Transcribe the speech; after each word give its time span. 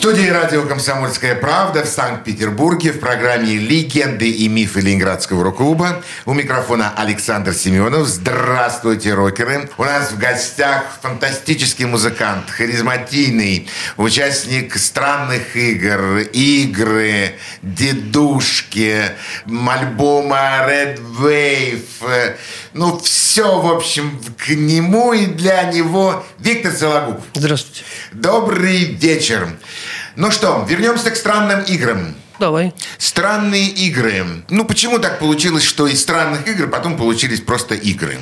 Студии 0.00 0.28
радио 0.30 0.62
«Комсомольская 0.62 1.34
правда» 1.34 1.84
в 1.84 1.86
Санкт-Петербурге 1.86 2.92
в 2.92 3.00
программе 3.00 3.56
«Легенды 3.56 4.30
и 4.30 4.48
мифы 4.48 4.80
Ленинградского 4.80 5.44
рок-клуба». 5.44 6.02
У 6.24 6.32
микрофона 6.32 6.94
Александр 6.96 7.52
Семенов. 7.52 8.06
Здравствуйте, 8.06 9.12
рокеры. 9.12 9.68
У 9.76 9.84
нас 9.84 10.12
в 10.12 10.18
гостях 10.18 10.84
фантастический 11.02 11.84
музыкант, 11.84 12.48
харизматийный, 12.48 13.68
участник 13.98 14.78
странных 14.78 15.54
игр, 15.54 16.20
игры, 16.32 17.34
дедушки, 17.60 19.02
альбома 19.44 20.64
Red 20.66 20.98
Wave. 21.20 22.36
Ну, 22.72 22.98
все, 23.00 23.60
в 23.60 23.70
общем, 23.70 24.18
к 24.38 24.48
нему 24.48 25.12
и 25.12 25.26
для 25.26 25.64
него 25.64 26.24
Виктор 26.38 26.72
Сологуб. 26.72 27.20
Здравствуйте. 27.34 27.82
Добрый 28.12 28.84
вечер. 28.94 29.46
Ну 30.16 30.30
что, 30.30 30.64
вернемся 30.68 31.10
к 31.10 31.16
странным 31.16 31.62
играм. 31.62 32.14
Давай. 32.40 32.72
Странные 32.96 33.68
игры. 33.68 34.24
Ну, 34.48 34.64
почему 34.64 34.98
так 34.98 35.18
получилось, 35.18 35.62
что 35.62 35.86
из 35.86 36.00
странных 36.00 36.48
игр 36.48 36.68
потом 36.70 36.96
получились 36.96 37.42
просто 37.42 37.74
игры? 37.74 38.16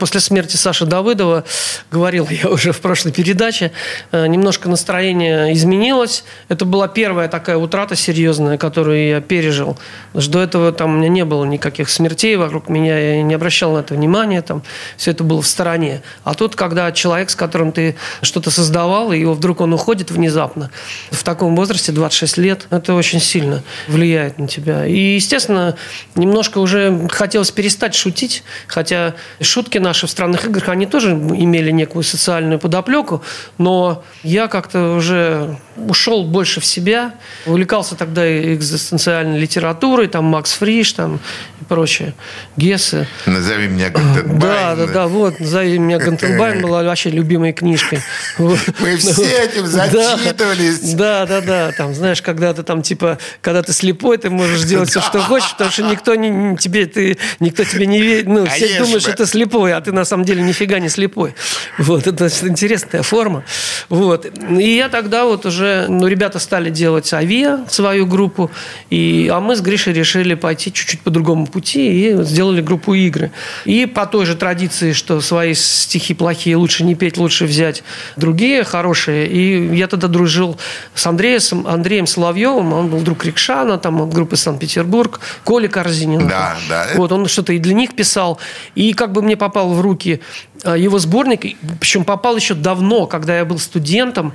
После 0.00 0.18
смерти 0.18 0.56
Саши 0.56 0.86
Давыдова, 0.86 1.44
говорил 1.92 2.26
я 2.28 2.48
уже 2.48 2.72
в 2.72 2.80
прошлой 2.80 3.12
передаче, 3.12 3.70
э, 4.10 4.26
немножко 4.26 4.68
настроение 4.68 5.52
изменилось. 5.52 6.24
Это 6.48 6.64
была 6.64 6.88
первая 6.88 7.28
такая 7.28 7.58
утрата 7.58 7.94
серьезная, 7.94 8.58
которую 8.58 9.06
я 9.06 9.20
пережил. 9.20 9.78
До 10.14 10.40
этого 10.40 10.72
там 10.72 10.96
у 10.96 10.98
меня 10.98 11.08
не 11.08 11.24
было 11.24 11.44
никаких 11.44 11.90
смертей 11.90 12.34
вокруг 12.34 12.68
меня, 12.68 12.98
я 12.98 13.22
не 13.22 13.34
обращал 13.34 13.74
на 13.74 13.78
это 13.78 13.94
внимания, 13.94 14.42
там 14.42 14.64
все 14.96 15.12
это 15.12 15.22
было 15.22 15.42
в 15.42 15.46
стороне. 15.46 16.02
А 16.24 16.34
тут, 16.34 16.56
когда 16.56 16.90
человек, 16.90 17.30
с 17.30 17.36
которым 17.36 17.70
ты 17.70 17.94
что-то 18.22 18.50
создавал, 18.50 19.12
и 19.12 19.20
его 19.20 19.34
вдруг 19.34 19.60
он 19.60 19.72
уходит 19.72 20.10
внезапно, 20.10 20.72
в 21.12 21.22
таком 21.22 21.54
возрасте, 21.54 21.92
26 21.92 22.36
лет, 22.38 22.66
это 22.70 22.94
очень 22.94 23.20
сильно 23.20 23.59
влияет 23.88 24.38
на 24.38 24.48
тебя. 24.48 24.86
И, 24.86 25.14
естественно, 25.14 25.76
немножко 26.14 26.58
уже 26.58 27.08
хотелось 27.08 27.50
перестать 27.50 27.94
шутить, 27.94 28.42
хотя 28.66 29.14
шутки 29.40 29.78
наши 29.78 30.06
в 30.06 30.10
странных 30.10 30.46
играх, 30.46 30.68
они 30.68 30.86
тоже 30.86 31.10
имели 31.12 31.70
некую 31.70 32.02
социальную 32.02 32.58
подоплеку, 32.58 33.22
но 33.58 34.04
я 34.22 34.48
как-то 34.48 34.94
уже 34.94 35.58
ушел 35.76 36.24
больше 36.24 36.60
в 36.60 36.66
себя, 36.66 37.14
увлекался 37.46 37.94
тогда 37.96 38.22
экзистенциальной 38.54 39.38
литературой, 39.38 40.08
там 40.08 40.24
Макс 40.24 40.52
Фриш, 40.52 40.92
там 40.92 41.20
и 41.60 41.64
прочее, 41.64 42.14
Гессе. 42.56 43.06
Назови 43.26 43.68
меня 43.68 43.90
Гантенбайн. 43.90 44.40
Да, 44.40 44.76
да, 44.76 44.86
да, 44.86 45.06
вот, 45.06 45.40
назови 45.40 45.78
меня 45.78 45.98
Гантенбайн 45.98 46.60
была 46.60 46.82
вообще 46.82 47.10
любимой 47.10 47.52
книжкой. 47.52 48.00
Мы 48.38 48.56
все 48.96 49.44
этим 49.44 49.66
зачитывались. 49.66 50.94
Да, 50.94 51.26
да, 51.26 51.40
да, 51.40 51.72
там, 51.72 51.94
знаешь, 51.94 52.22
когда 52.22 52.52
ты 52.52 52.62
там, 52.62 52.82
типа, 52.82 53.18
когда 53.50 53.62
ты 53.64 53.72
слепой, 53.72 54.16
ты 54.16 54.30
можешь 54.30 54.62
делать 54.62 54.90
все, 54.90 55.00
что 55.00 55.18
хочешь, 55.18 55.50
потому 55.50 55.72
что 55.72 55.82
никто 55.82 56.14
не, 56.14 56.56
тебе, 56.56 56.86
ты, 56.86 57.18
никто 57.40 57.64
тебе 57.64 57.84
не 57.86 58.00
верит, 58.00 58.28
ну, 58.28 58.46
все 58.46 58.78
думают, 58.78 59.02
что 59.02 59.12
ты 59.12 59.26
слепой, 59.26 59.74
а 59.74 59.80
ты 59.80 59.90
на 59.90 60.04
самом 60.04 60.24
деле 60.24 60.40
нифига 60.40 60.78
не 60.78 60.88
слепой. 60.88 61.34
Вот, 61.76 62.06
это 62.06 62.28
интересная 62.42 63.02
форма. 63.02 63.42
Вот, 63.88 64.30
и 64.48 64.76
я 64.76 64.88
тогда 64.88 65.24
вот 65.24 65.46
уже, 65.46 65.86
ну, 65.88 66.06
ребята 66.06 66.38
стали 66.38 66.70
делать 66.70 67.12
АВИА, 67.12 67.64
свою 67.68 68.06
группу, 68.06 68.52
и, 68.88 69.28
а 69.32 69.40
мы 69.40 69.56
с 69.56 69.60
Гришей 69.60 69.94
решили 69.94 70.34
пойти 70.34 70.72
чуть-чуть 70.72 71.00
по 71.00 71.10
другому 71.10 71.48
пути 71.48 72.12
и 72.12 72.22
сделали 72.22 72.60
группу 72.60 72.94
игры. 72.94 73.32
И 73.64 73.86
по 73.86 74.06
той 74.06 74.26
же 74.26 74.36
традиции, 74.36 74.92
что 74.92 75.20
свои 75.20 75.54
стихи 75.54 76.14
плохие 76.14 76.54
лучше 76.54 76.84
не 76.84 76.94
петь, 76.94 77.18
лучше 77.18 77.46
взять 77.46 77.82
другие 78.16 78.62
хорошие. 78.62 79.26
И 79.26 79.74
я 79.74 79.88
тогда 79.88 80.06
дружил 80.06 80.56
с 80.94 81.04
Андреем, 81.04 81.66
Андреем 81.66 82.06
Соловьевым, 82.06 82.72
он 82.72 82.88
был 82.88 83.00
друг 83.00 83.24
Рикшана, 83.40 83.78
там 83.78 84.02
от 84.02 84.12
группы 84.12 84.36
Санкт-Петербург, 84.36 85.20
Коля 85.44 85.68
Корзинин. 85.68 86.28
Да, 86.28 86.56
да. 86.68 86.86
Вот, 86.96 87.12
он 87.12 87.26
что-то 87.26 87.52
и 87.52 87.58
для 87.58 87.74
них 87.74 87.94
писал. 87.94 88.38
И 88.74 88.92
как 88.92 89.12
бы 89.12 89.22
мне 89.22 89.36
попал 89.36 89.72
в 89.72 89.80
руки 89.80 90.20
а, 90.62 90.76
его 90.76 90.98
сборник, 90.98 91.56
причем 91.80 92.04
попал 92.04 92.36
еще 92.36 92.54
давно, 92.54 93.06
когда 93.06 93.38
я 93.38 93.44
был 93.44 93.58
студентом, 93.58 94.34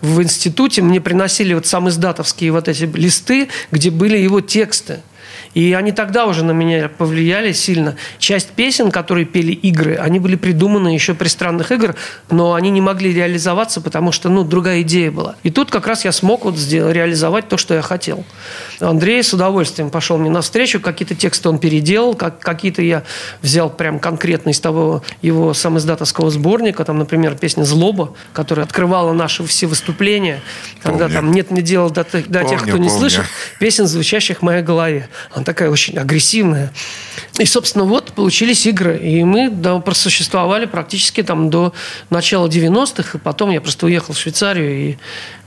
в 0.00 0.22
институте 0.22 0.82
мне 0.82 1.00
приносили 1.00 1.54
вот 1.54 1.66
сам 1.66 1.88
издатовские 1.88 2.52
вот 2.52 2.68
эти 2.68 2.84
листы, 2.84 3.48
где 3.72 3.90
были 3.90 4.18
его 4.18 4.40
тексты. 4.40 5.00
И 5.56 5.72
они 5.72 5.90
тогда 5.90 6.26
уже 6.26 6.44
на 6.44 6.50
меня 6.50 6.90
повлияли 6.90 7.52
сильно. 7.52 7.96
Часть 8.18 8.50
песен, 8.50 8.90
которые 8.90 9.24
пели 9.24 9.52
игры, 9.52 9.96
они 9.96 10.18
были 10.18 10.36
придуманы 10.36 10.88
еще 10.88 11.14
при 11.14 11.28
странных 11.28 11.72
играх, 11.72 11.96
но 12.28 12.52
они 12.52 12.68
не 12.68 12.82
могли 12.82 13.10
реализоваться, 13.10 13.80
потому 13.80 14.12
что, 14.12 14.28
ну, 14.28 14.44
другая 14.44 14.82
идея 14.82 15.10
была. 15.10 15.34
И 15.44 15.50
тут 15.50 15.70
как 15.70 15.86
раз 15.86 16.04
я 16.04 16.12
смог 16.12 16.44
вот 16.44 16.58
сделать, 16.58 16.94
реализовать 16.94 17.48
то, 17.48 17.56
что 17.56 17.72
я 17.72 17.80
хотел. 17.80 18.26
Андрей 18.80 19.22
с 19.22 19.32
удовольствием 19.32 19.88
пошел 19.88 20.18
мне 20.18 20.28
навстречу, 20.28 20.78
какие-то 20.78 21.14
тексты 21.14 21.48
он 21.48 21.58
переделал, 21.58 22.14
как, 22.14 22.38
какие-то 22.38 22.82
я 22.82 23.02
взял 23.40 23.70
прям 23.70 23.98
конкретно 23.98 24.50
из 24.50 24.60
того 24.60 25.02
его 25.22 25.54
самоиздатовского 25.54 26.30
сборника, 26.30 26.84
там, 26.84 26.98
например, 26.98 27.34
песня 27.34 27.62
«Злоба», 27.62 28.12
которая 28.34 28.66
открывала 28.66 29.14
наши 29.14 29.42
все 29.46 29.66
выступления, 29.66 30.42
когда 30.82 31.04
Помню. 31.04 31.14
там 31.14 31.32
«Нет 31.32 31.50
мне 31.50 31.62
дела 31.62 31.88
до, 31.88 32.04
тех, 32.04 32.28
до 32.28 32.40
тех, 32.40 32.58
Помню, 32.58 32.58
кто 32.58 32.76
не 32.76 32.88
помню. 32.88 33.00
слышит», 33.00 33.24
песен, 33.58 33.86
звучащих 33.86 34.40
в 34.40 34.42
моей 34.42 34.62
голове. 34.62 35.08
Она 35.32 35.45
такая 35.46 35.70
очень 35.70 35.96
агрессивная. 35.96 36.72
И, 37.38 37.46
собственно, 37.46 37.84
вот 37.84 38.12
получились 38.12 38.66
игры. 38.66 38.98
И 38.98 39.24
мы 39.24 39.48
да, 39.48 39.78
просуществовали 39.78 40.66
практически 40.66 41.22
там 41.22 41.50
до 41.50 41.72
начала 42.10 42.48
90-х. 42.48 43.18
И 43.18 43.20
потом 43.20 43.50
я 43.50 43.60
просто 43.60 43.86
уехал 43.86 44.14
в 44.14 44.18
Швейцарию 44.18 44.90
и, 44.90 44.96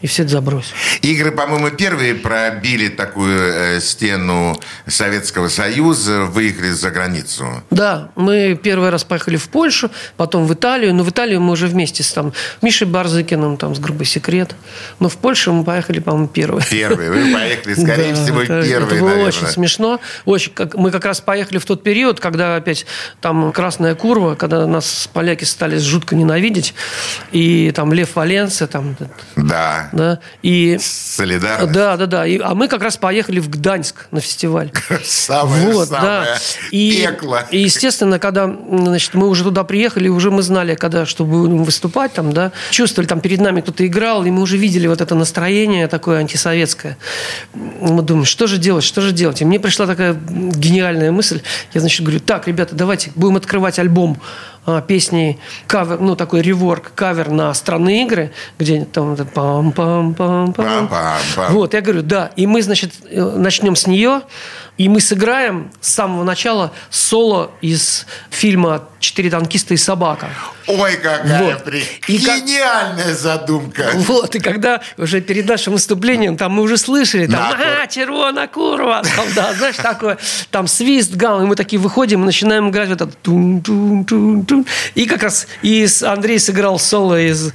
и 0.02 0.08
все 0.08 0.24
это 0.24 0.32
забросил. 0.32 0.74
Игры, 1.02 1.32
по-моему, 1.32 1.70
первые 1.72 2.16
пробили 2.16 2.88
такую 2.90 3.38
э, 3.40 3.82
стену 3.82 4.60
Советского 4.88 5.50
Союза, 5.50 6.26
выехали 6.26 6.70
за 6.70 6.92
границу. 6.92 7.64
Да, 7.70 8.12
мы 8.16 8.58
первый 8.62 8.90
раз 8.90 9.04
поехали 9.04 9.36
в 9.38 9.50
Польшу, 9.50 9.92
потом 10.16 10.46
в 10.46 10.54
Италию. 10.54 10.94
Но 10.94 11.04
в 11.04 11.10
Италию 11.10 11.42
мы 11.42 11.54
уже 11.54 11.68
вместе 11.68 12.04
с 12.04 12.14
там, 12.14 12.34
Мишей 12.62 12.88
Барзыкиным, 12.88 13.58
там, 13.58 13.76
с 13.76 13.80
группой 13.80 14.06
«Секрет». 14.06 14.56
Но 15.00 15.10
в 15.10 15.18
Польшу 15.18 15.52
мы 15.52 15.64
поехали, 15.64 16.00
по-моему, 16.00 16.28
первые. 16.28 16.66
Первые. 16.70 17.12
Вы 17.12 17.34
поехали, 17.34 17.74
скорее 17.74 18.14
всего, 18.24 18.46
первые, 18.46 18.72
Это 18.72 18.96
было 18.96 19.26
очень 19.26 19.48
смешно. 19.48 19.89
Очень, 20.26 20.52
как, 20.54 20.76
мы 20.76 20.92
как 20.92 21.06
раз 21.06 21.22
поехали 21.22 21.58
в 21.58 21.66
тот 21.66 21.82
период, 21.84 22.20
когда 22.20 22.56
опять 22.58 22.86
там 23.22 23.52
красная 23.52 23.96
курва, 23.96 24.36
когда 24.36 24.68
нас 24.68 25.10
поляки 25.12 25.46
стали 25.46 25.78
жутко 25.78 26.16
ненавидеть. 26.16 26.74
И 27.32 27.72
там 27.76 27.94
Лев 27.94 28.16
Валенция, 28.16 28.68
там, 28.68 28.96
Да. 29.36 29.90
да, 29.94 30.20
и... 30.44 30.78
Солидарность. 30.82 31.72
Да, 31.74 31.98
да, 31.98 32.06
да. 32.06 32.26
И- 32.28 32.40
а 32.40 32.54
мы 32.56 32.68
как 32.68 32.82
раз 32.84 32.98
поехали 32.98 33.40
в 33.40 33.50
Гданьск 33.50 34.08
на 34.12 34.20
фестиваль. 34.20 34.72
Самое, 35.04 35.72
Вот, 35.74 35.88
самое 35.90 36.26
да. 36.26 36.38
И, 36.72 37.06
пекло. 37.08 37.40
и, 37.52 37.60
естественно, 37.60 38.20
когда 38.20 38.46
значит, 38.70 39.14
мы 39.14 39.28
уже 39.28 39.44
туда 39.44 39.64
приехали, 39.64 40.08
уже 40.10 40.32
мы 40.32 40.42
знали, 40.42 40.76
когда, 40.76 41.06
что 41.06 41.26
будем 41.26 41.64
выступать 41.64 42.14
там, 42.14 42.34
да, 42.34 42.52
чувствовали, 42.72 43.08
там 43.08 43.20
перед 43.22 43.40
нами 43.42 43.62
кто-то 43.62 43.86
играл, 43.86 44.26
и 44.26 44.32
мы 44.32 44.42
уже 44.42 44.58
видели 44.58 44.88
вот 44.88 45.02
это 45.02 45.16
настроение 45.16 45.88
такое 45.88 46.20
антисоветское. 46.20 46.98
Мы 47.54 48.02
думаем, 48.02 48.26
что 48.26 48.48
же 48.48 48.58
делать, 48.58 48.84
что 48.84 49.02
же 49.02 49.12
делать? 49.12 49.42
И 49.42 49.46
мне 49.46 49.60
пришла 49.70 49.86
такая 49.86 50.16
гениальная 50.16 51.12
мысль. 51.12 51.42
Я, 51.76 51.82
значит, 51.82 52.02
говорю, 52.02 52.20
так, 52.20 52.48
ребята, 52.48 52.74
давайте 52.74 53.12
будем 53.14 53.36
открывать 53.36 53.78
альбом 53.78 54.20
а, 54.66 54.82
песни, 54.82 55.38
кавер, 55.68 56.00
ну, 56.00 56.16
такой 56.16 56.42
реворк, 56.42 56.92
кавер 56.96 57.30
на 57.30 57.54
странные 57.54 58.04
игры, 58.04 58.32
где 58.58 58.84
там 58.86 59.12
вот 59.12 59.20
это 59.20 59.30
пам-пам-пам-пам. 59.32 60.56
Пам-пам-пам. 60.56 61.52
Вот, 61.52 61.76
я 61.76 61.82
говорю, 61.82 62.02
да. 62.02 62.32
И 62.36 62.48
мы, 62.48 62.64
значит, 62.64 62.94
э, 63.12 63.24
начнем 63.24 63.76
с 63.76 63.86
нее, 63.86 64.22
и 64.80 64.90
мы 64.90 65.02
сыграем 65.02 65.70
с 65.82 65.94
самого 65.94 66.24
начала 66.24 66.72
соло 66.90 67.52
из 67.62 68.08
фильма 68.32 68.86
«Четыре 69.00 69.30
танкиста 69.30 69.74
и 69.74 69.78
собака». 69.78 70.30
Ой, 70.68 70.96
какая 70.98 71.42
Вот. 71.44 71.64
при- 71.64 71.84
И 72.08 72.24
как- 72.24 72.44
гениальная 72.44 73.16
задумка. 73.16 73.90
Вот, 73.96 74.36
и 74.36 74.40
когда 74.40 74.82
уже 74.98 75.20
перед 75.22 75.48
нашим 75.48 75.74
выступлением, 75.74 76.38
там 76.38 76.52
мы 76.52 76.62
уже 76.62 76.78
слышали, 76.78 77.26
там, 77.26 77.40
Нахуй. 77.42 77.66
а, 77.84 77.88
червона 77.88 78.48
курва, 78.48 79.02
там, 79.16 79.26
да, 79.36 79.54
знаешь, 79.54 79.78
такое, 79.78 80.18
там 80.52 80.68
свист, 80.68 81.14
гам, 81.16 81.42
и 81.44 81.46
мы 81.46 81.56
такие 81.56 81.80
выходим 81.80 82.22
и 82.24 82.26
начинаем 82.26 82.70
играть 82.70 82.90
вот 82.90 83.02
это 83.02 83.12
тун 83.24 83.62
тун 83.62 84.06
тун 84.06 84.46
тун 84.46 84.66
И 84.96 85.06
как 85.08 85.24
раз 85.24 85.48
и 85.64 85.88
Андрей 86.04 86.38
сыграл 86.40 86.78
соло 86.78 87.20
из 87.20 87.52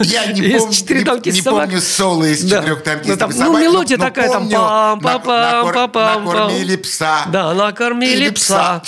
Я 0.00 0.26
не, 0.26 0.40
из 0.48 0.58
помню, 0.62 0.72
«Четыре 0.74 1.00
не- 1.04 1.30
не 1.32 1.38
и 1.38 1.42
собак». 1.42 1.64
помню 1.66 1.80
соло 1.80 2.24
из 2.24 2.42
Да. 2.42 2.56
четырех 2.58 2.82
танкистов 2.82 3.30
Ну, 3.30 3.38
там, 3.38 3.52
ну, 3.52 3.58
мелодия 3.58 3.96
но 3.98 4.04
такая, 4.04 4.28
там, 4.30 4.42
помню 4.42 4.56
пам 4.58 4.98
на- 4.98 5.18
пам 5.18 5.22
пам 5.22 5.72
пам 5.72 5.90
пам 5.92 6.24
на 6.24 6.32
Накормили 6.32 6.76
пса. 6.76 7.18
Да, 7.28 7.54
накормили 7.54 8.12
Или 8.24 8.30
пса. 8.30 8.82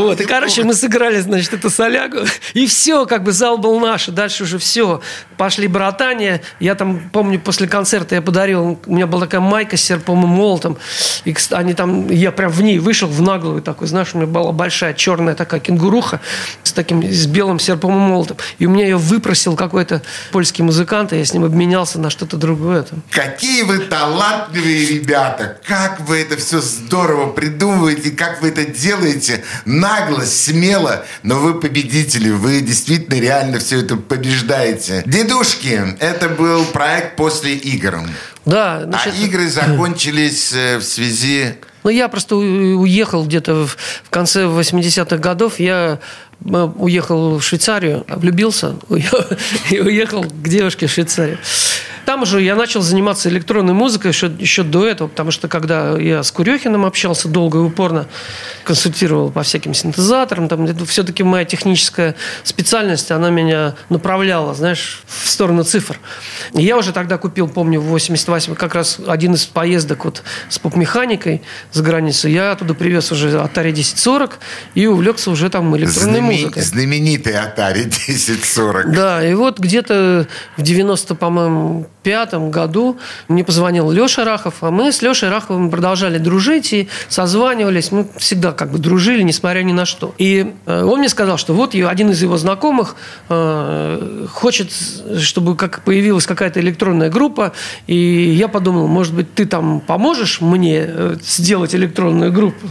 Вот, 0.00 0.20
и, 0.20 0.24
короче, 0.24 0.64
мы 0.64 0.74
сыграли, 0.74 1.20
значит, 1.20 1.52
эту 1.52 1.70
солягу, 1.70 2.18
и 2.54 2.66
все, 2.66 3.06
как 3.06 3.22
бы 3.22 3.32
зал 3.32 3.58
был 3.58 3.78
наш, 3.80 4.08
и 4.08 4.12
дальше 4.12 4.44
уже 4.44 4.58
все. 4.58 5.00
Пошли 5.36 5.68
братания, 5.68 6.42
я 6.58 6.74
там, 6.74 7.10
помню, 7.12 7.40
после 7.40 7.68
концерта 7.68 8.14
я 8.14 8.22
подарил, 8.22 8.78
у 8.86 8.94
меня 8.94 9.06
была 9.06 9.22
такая 9.22 9.40
майка 9.40 9.76
с 9.76 9.82
серпом 9.82 10.24
и 10.24 10.26
молотом, 10.26 10.78
и 11.24 11.34
они 11.50 11.74
там, 11.74 12.10
я 12.10 12.32
прям 12.32 12.50
в 12.50 12.62
ней 12.62 12.78
вышел 12.78 13.08
в 13.08 13.20
наглую 13.20 13.62
такой, 13.62 13.88
знаешь, 13.88 14.08
у 14.14 14.18
меня 14.18 14.26
была 14.26 14.52
большая 14.52 14.94
черная 14.94 15.34
такая 15.34 15.60
кенгуруха 15.60 16.20
с 16.62 16.72
таким, 16.72 17.02
с 17.02 17.26
белым 17.26 17.58
серпом 17.58 17.92
и 17.92 17.98
молотом, 17.98 18.36
и 18.58 18.66
у 18.66 18.70
меня 18.70 18.84
ее 18.84 18.96
выпросил 18.96 19.56
какой-то 19.56 20.02
польский 20.32 20.64
музыкант, 20.64 21.12
и 21.12 21.18
я 21.18 21.24
с 21.24 21.32
ним 21.32 21.44
обменялся 21.44 21.98
на 21.98 22.10
что-то 22.10 22.36
другое. 22.36 22.82
Там. 22.82 23.02
Какие 23.10 23.62
вы 23.62 23.78
талантливые 23.78 24.86
ребята! 24.86 25.58
Как 25.66 26.00
вы 26.00 26.18
это 26.18 26.36
все 26.36 26.60
здорово 26.60 27.32
придумываете, 27.32 28.10
как 28.10 28.42
вы 28.42 28.48
это 28.48 28.64
делаете 28.64 29.44
нагло, 29.90 30.22
смело, 30.24 31.04
но 31.22 31.38
вы 31.38 31.60
победители, 31.60 32.30
вы 32.30 32.60
действительно 32.60 33.20
реально 33.20 33.58
все 33.58 33.80
это 33.80 33.96
побеждаете. 33.96 35.02
Дедушки, 35.06 35.96
это 35.98 36.28
был 36.28 36.64
проект 36.64 37.16
после 37.16 37.54
игр. 37.54 38.00
Да, 38.44 38.82
значит, 38.84 39.14
А 39.16 39.22
игры 39.24 39.48
закончились 39.50 40.52
э, 40.52 40.78
в 40.78 40.82
связи... 40.82 41.54
Ну, 41.82 41.90
я 41.90 42.08
просто 42.08 42.36
у- 42.36 42.80
уехал 42.80 43.24
где-то 43.24 43.66
в, 43.66 43.76
конце 44.10 44.44
80-х 44.44 45.16
годов. 45.18 45.58
Я 45.60 45.98
э, 46.44 46.48
уехал 46.76 47.38
в 47.38 47.42
Швейцарию, 47.42 48.04
влюбился 48.08 48.76
и 49.70 49.78
уехал 49.80 50.24
к 50.24 50.48
девушке 50.48 50.86
в 50.86 50.90
Швейцарию. 50.90 51.38
Там 52.10 52.22
уже 52.22 52.42
я 52.42 52.56
начал 52.56 52.80
заниматься 52.82 53.28
электронной 53.28 53.72
музыкой 53.72 54.10
еще, 54.10 54.32
еще 54.36 54.64
до 54.64 54.84
этого, 54.84 55.06
потому 55.06 55.30
что 55.30 55.46
когда 55.46 55.96
я 55.96 56.24
с 56.24 56.32
Курехиным 56.32 56.84
общался 56.84 57.28
долго 57.28 57.58
и 57.58 57.60
упорно, 57.60 58.08
консультировал 58.64 59.30
по 59.30 59.44
всяким 59.44 59.74
синтезаторам, 59.74 60.48
там 60.48 60.66
все-таки 60.86 61.22
моя 61.22 61.44
техническая 61.44 62.16
специальность, 62.42 63.12
она 63.12 63.30
меня 63.30 63.76
направляла, 63.90 64.54
знаешь, 64.54 65.04
в 65.06 65.28
сторону 65.28 65.62
цифр. 65.62 66.00
И 66.52 66.64
я 66.64 66.76
уже 66.76 66.92
тогда 66.92 67.16
купил, 67.16 67.46
помню, 67.46 67.80
в 67.80 67.84
88 67.84 68.56
как 68.56 68.74
раз 68.74 68.98
один 69.06 69.34
из 69.34 69.46
поездок 69.46 70.04
вот 70.04 70.24
с 70.48 70.58
поп-механикой 70.58 71.42
за 71.70 71.84
границу. 71.84 72.26
Я 72.26 72.50
оттуда 72.50 72.74
привез 72.74 73.12
уже 73.12 73.28
Atari 73.28 73.70
1040 73.70 74.40
и 74.74 74.84
увлекся 74.88 75.30
уже 75.30 75.48
там 75.48 75.76
электронной 75.76 76.18
знаме- 76.18 76.32
музыкой. 76.32 76.62
Знаменитый 76.64 77.34
Atari 77.34 77.86
1040. 77.86 78.90
Да, 78.92 79.24
и 79.24 79.32
вот 79.34 79.60
где-то 79.60 80.26
в 80.56 80.62
90, 80.62 81.14
по-моему, 81.14 81.86
пятом 82.02 82.50
году 82.50 82.98
мне 83.28 83.44
позвонил 83.44 83.90
Леша 83.90 84.24
Рахов, 84.24 84.56
а 84.62 84.70
мы 84.70 84.92
с 84.92 85.02
Лешей 85.02 85.28
Раховым 85.28 85.70
продолжали 85.70 86.18
дружить 86.18 86.72
и 86.72 86.88
созванивались. 87.08 87.92
Мы 87.92 88.06
всегда 88.16 88.52
как 88.52 88.70
бы 88.70 88.78
дружили, 88.78 89.22
несмотря 89.22 89.62
ни 89.62 89.72
на 89.72 89.84
что. 89.84 90.14
И 90.18 90.54
э, 90.66 90.84
он 90.84 91.00
мне 91.00 91.08
сказал, 91.08 91.36
что 91.36 91.52
вот 91.54 91.74
один 91.74 92.10
из 92.10 92.22
его 92.22 92.36
знакомых 92.36 92.96
э, 93.28 94.26
хочет, 94.32 94.70
чтобы 95.18 95.56
как 95.56 95.82
появилась 95.82 96.26
какая-то 96.26 96.60
электронная 96.60 97.10
группа. 97.10 97.52
И 97.86 97.94
я 97.94 98.48
подумал, 98.48 98.88
может 98.88 99.14
быть, 99.14 99.34
ты 99.34 99.46
там 99.46 99.80
поможешь 99.80 100.40
мне 100.40 100.84
э, 100.86 101.16
сделать 101.22 101.74
электронную 101.74 102.32
группу? 102.32 102.66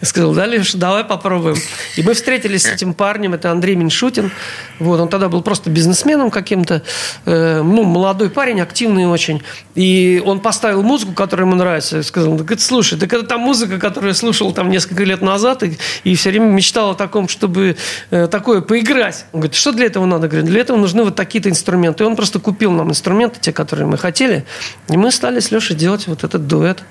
Я 0.00 0.06
сказал, 0.06 0.32
да, 0.34 0.46
Леша, 0.46 0.78
давай 0.78 1.04
попробуем. 1.04 1.56
И 1.96 2.02
мы 2.02 2.14
встретились 2.14 2.62
с 2.62 2.72
этим 2.72 2.94
парнем, 2.94 3.34
это 3.34 3.50
Андрей 3.50 3.76
Меньшутин. 3.76 4.30
Вот, 4.78 5.00
он 5.00 5.08
тогда 5.08 5.28
был 5.28 5.42
просто 5.42 5.70
бизнесменом 5.70 6.30
каким-то, 6.30 6.82
ну, 7.24 7.84
молодой 7.84 8.30
парень, 8.30 8.60
активный 8.72 9.06
очень. 9.06 9.42
И 9.74 10.22
он 10.24 10.40
поставил 10.40 10.82
музыку, 10.82 11.12
которая 11.12 11.46
ему 11.46 11.56
нравится. 11.56 11.98
И 11.98 12.02
сказал, 12.02 12.40
это 12.40 12.62
слушай, 12.62 12.98
так 12.98 13.12
это 13.12 13.24
та 13.24 13.36
музыка, 13.36 13.78
которую 13.78 14.10
я 14.10 14.14
слушал 14.14 14.52
там 14.52 14.70
несколько 14.70 15.04
лет 15.04 15.20
назад, 15.20 15.62
и, 15.62 15.78
и 16.04 16.14
все 16.14 16.30
время 16.30 16.46
мечтал 16.46 16.90
о 16.90 16.94
таком, 16.94 17.28
чтобы 17.28 17.76
э, 18.10 18.26
такое 18.28 18.62
поиграть. 18.62 19.26
Он 19.32 19.40
говорит, 19.40 19.54
что 19.54 19.72
для 19.72 19.86
этого 19.86 20.06
надо? 20.06 20.28
Говорит, 20.28 20.48
для 20.48 20.60
этого 20.60 20.78
нужны 20.78 21.04
вот 21.04 21.14
такие-то 21.14 21.50
инструменты. 21.50 22.04
И 22.04 22.06
он 22.06 22.16
просто 22.16 22.38
купил 22.38 22.72
нам 22.72 22.88
инструменты, 22.88 23.38
те, 23.40 23.52
которые 23.52 23.86
мы 23.86 23.98
хотели. 23.98 24.44
И 24.88 24.96
мы 24.96 25.12
стали 25.12 25.40
с 25.40 25.50
Лешей 25.50 25.76
делать 25.76 26.06
вот 26.08 26.24
этот 26.24 26.46
дуэт 26.46 26.82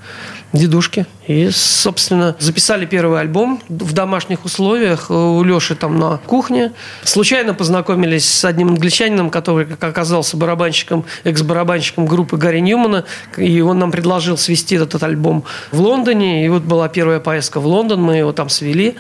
дедушки. 0.54 1.06
И, 1.28 1.50
собственно, 1.52 2.36
записали 2.40 2.86
первый 2.86 3.20
альбом 3.22 3.62
в 3.70 3.94
домашних 3.94 4.44
условиях 4.46 5.10
у 5.10 5.44
Леши 5.44 5.76
там 5.76 5.98
на 6.00 6.18
кухне. 6.18 6.74
Случайно 7.04 7.54
познакомились 7.54 8.28
с 8.30 8.44
одним 8.44 8.70
англичанином, 8.70 9.30
который, 9.30 9.66
как 9.66 9.84
оказался, 9.84 10.38
барабанщиком, 10.38 11.06
экс-барабанщиком 11.24 12.06
группы 12.06 12.38
Гарри 12.38 12.60
Ньюмана. 12.60 13.06
И 13.38 13.62
он 13.62 13.80
нам 13.80 13.92
предложил 13.92 14.38
свести 14.38 14.76
этот 14.76 15.02
альбом 15.04 15.44
в 15.72 15.80
Лондоне. 15.80 16.46
И 16.46 16.50
вот 16.50 16.64
была 16.64 16.90
первая 16.90 17.20
поездка 17.20 17.60
в 17.60 17.66
Лондон, 17.66 18.02
мы 18.02 18.18
его 18.18 18.32
там 18.32 18.50
свели. 18.50 18.98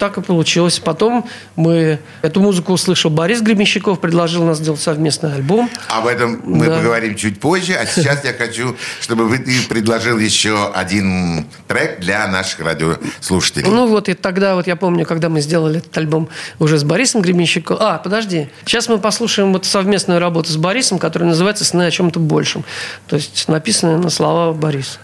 Так 0.00 0.16
и 0.16 0.22
получилось. 0.22 0.78
Потом 0.78 1.28
мы 1.56 1.98
эту 2.22 2.40
музыку 2.40 2.72
услышал 2.72 3.10
Борис 3.10 3.42
Гребенщиков, 3.42 4.00
предложил 4.00 4.42
нас 4.44 4.56
сделать 4.56 4.80
совместный 4.80 5.34
альбом. 5.34 5.68
Об 5.90 6.06
этом 6.06 6.40
мы 6.42 6.64
Да. 6.66 6.78
поговорим 6.78 7.16
чуть 7.16 7.38
позже. 7.38 7.74
А 7.74 7.84
сейчас 7.84 8.24
я 8.24 8.32
хочу, 8.32 8.74
чтобы 9.02 9.28
вы 9.28 9.36
ты 9.38 9.60
предложил 9.68 10.18
еще 10.18 10.72
один 10.72 11.46
трек 11.68 12.00
для 12.00 12.26
наших 12.28 12.60
радиослушателей. 12.60 13.68
Ну 13.68 13.88
вот, 13.88 14.08
и 14.08 14.14
тогда 14.14 14.54
вот 14.54 14.66
я 14.66 14.74
помню, 14.74 15.04
когда 15.04 15.28
мы 15.28 15.42
сделали 15.42 15.80
этот 15.80 15.96
альбом 15.98 16.30
уже 16.58 16.78
с 16.78 16.82
Борисом 16.84 17.20
Гребенщиковым. 17.20 17.82
А, 17.82 17.98
подожди. 17.98 18.48
Сейчас 18.64 18.88
мы 18.88 18.98
послушаем 18.98 19.52
вот 19.52 19.66
совместную 19.66 20.18
работу 20.18 20.50
с 20.50 20.56
Борисом, 20.56 20.98
которая 20.98 21.28
называется 21.28 21.66
«Сны 21.66 21.82
о 21.82 21.90
чем-то 21.90 22.20
большем». 22.20 22.64
То 23.06 23.16
есть 23.16 23.48
написанная 23.48 23.98
на 23.98 24.08
слова 24.08 24.54
Бориса. 24.54 24.98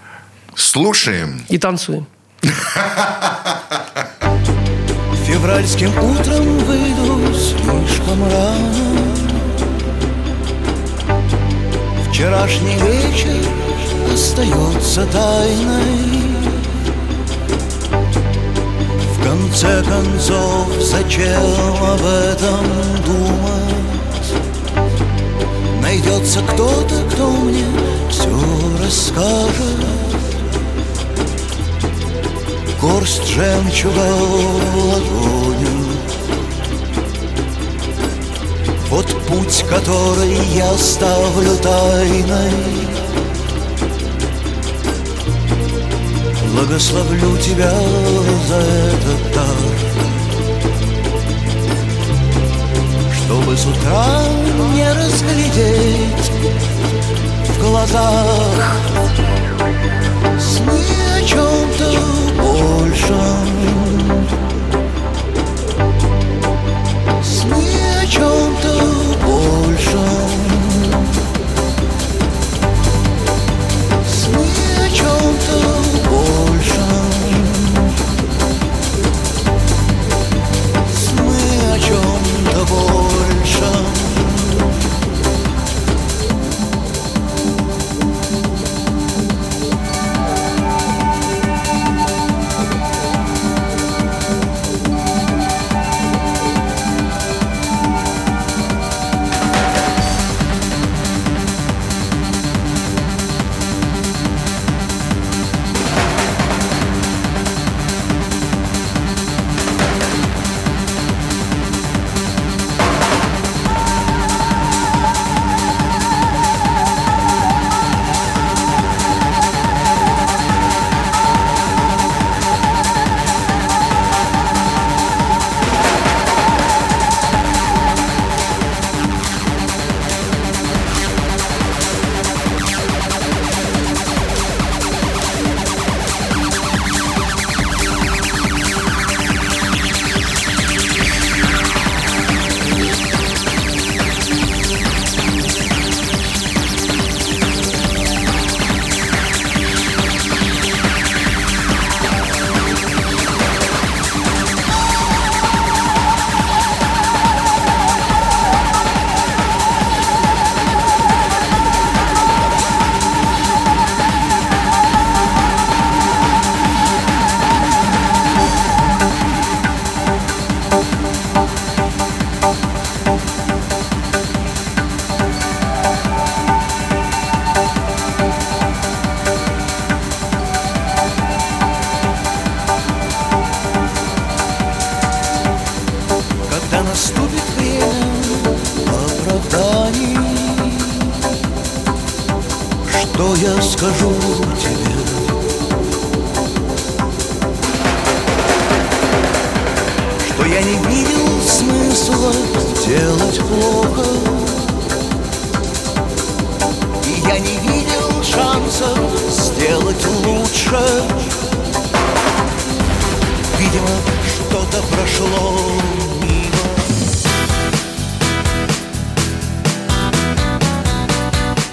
Слушаем. 0.54 1.44
И 1.50 1.58
танцуем. 1.58 2.06
Февральским 5.26 5.88
утром 5.88 6.58
выйду 6.58 7.34
слишком 7.34 8.22
рано. 8.30 8.74
Вчерашний 12.08 12.76
вечер 12.76 13.44
остается 14.14 15.04
тайной. 15.06 16.22
В 19.14 19.24
конце 19.24 19.82
концов, 19.82 20.68
зачем 20.80 21.42
об 21.82 22.04
этом 22.04 22.64
думать? 23.04 24.30
Найдется 25.82 26.38
кто-то, 26.52 27.02
кто 27.10 27.30
мне 27.32 27.64
все 28.10 28.30
расскажет 28.80 30.15
горсть 32.86 33.26
жемчуга 33.26 33.98
в 33.98 34.76
ладонью. 34.76 35.68
Вот 38.90 39.06
путь, 39.26 39.64
который 39.68 40.36
я 40.54 40.72
ставлю 40.74 41.56
тайной. 41.56 42.52
Благословлю 46.52 47.36
тебя 47.38 47.72
за 48.48 48.56
этот 48.56 49.34
дар, 49.34 49.56
Чтобы 53.14 53.56
с 53.56 53.66
утра 53.66 54.22
не 54.74 54.88
разглядеть 54.92 56.30
в 57.48 57.60
глазах 57.60 58.76
Сны 60.40 60.80
о 61.14 61.22
чем-то 61.22 62.15
большем 62.58 63.46
Сны 64.26 64.45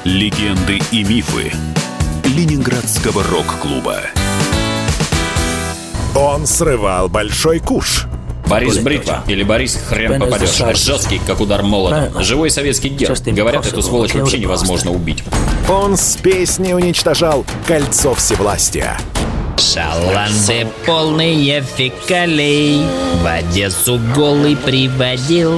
Легенды 0.04 0.80
и 0.92 1.04
мифы 1.04 1.52
Ленинградского 2.26 3.24
рок-клуба. 3.24 4.02
Он 6.16 6.46
срывал 6.46 7.10
большой 7.10 7.60
куш. 7.60 8.06
Борис 8.48 8.78
Бритва 8.78 9.24
или 9.28 9.44
Борис 9.44 9.76
хрен 9.88 10.20
попадешь. 10.20 10.62
Жесткий, 10.78 11.20
как 11.26 11.42
удар 11.42 11.64
молотом. 11.64 12.22
Живой 12.22 12.52
советский 12.52 12.90
герб. 12.90 13.18
Говорят, 13.26 13.66
эту 13.66 13.82
сволочь 13.82 14.14
вообще 14.14 14.40
невозможно 14.40 14.92
убить. 14.92 15.24
Он 15.70 15.98
с 15.98 16.18
песней 16.18 16.74
уничтожал 16.74 17.46
кольцо 17.66 18.14
всевластия. 18.14 18.98
Шаланды 19.64 20.68
полные 20.86 21.62
фекалей. 21.62 22.86
В 23.22 23.26
Одессу 23.26 23.98
голый 24.14 24.58
приводил 24.58 25.58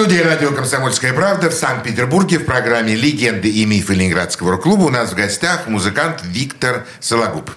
Студии 0.00 0.16
радио 0.16 0.50
«Комсомольская 0.52 1.12
правда» 1.12 1.50
в 1.50 1.52
Санкт-Петербурге 1.52 2.38
в 2.38 2.46
программе 2.46 2.94
«Легенды 2.94 3.50
и 3.50 3.66
мифы 3.66 3.92
Ленинградского 3.92 4.52
рок-клуба» 4.52 4.84
у 4.84 4.88
нас 4.88 5.12
в 5.12 5.14
гостях 5.14 5.66
музыкант 5.66 6.22
Виктор 6.24 6.86
Сологуб. 7.00 7.50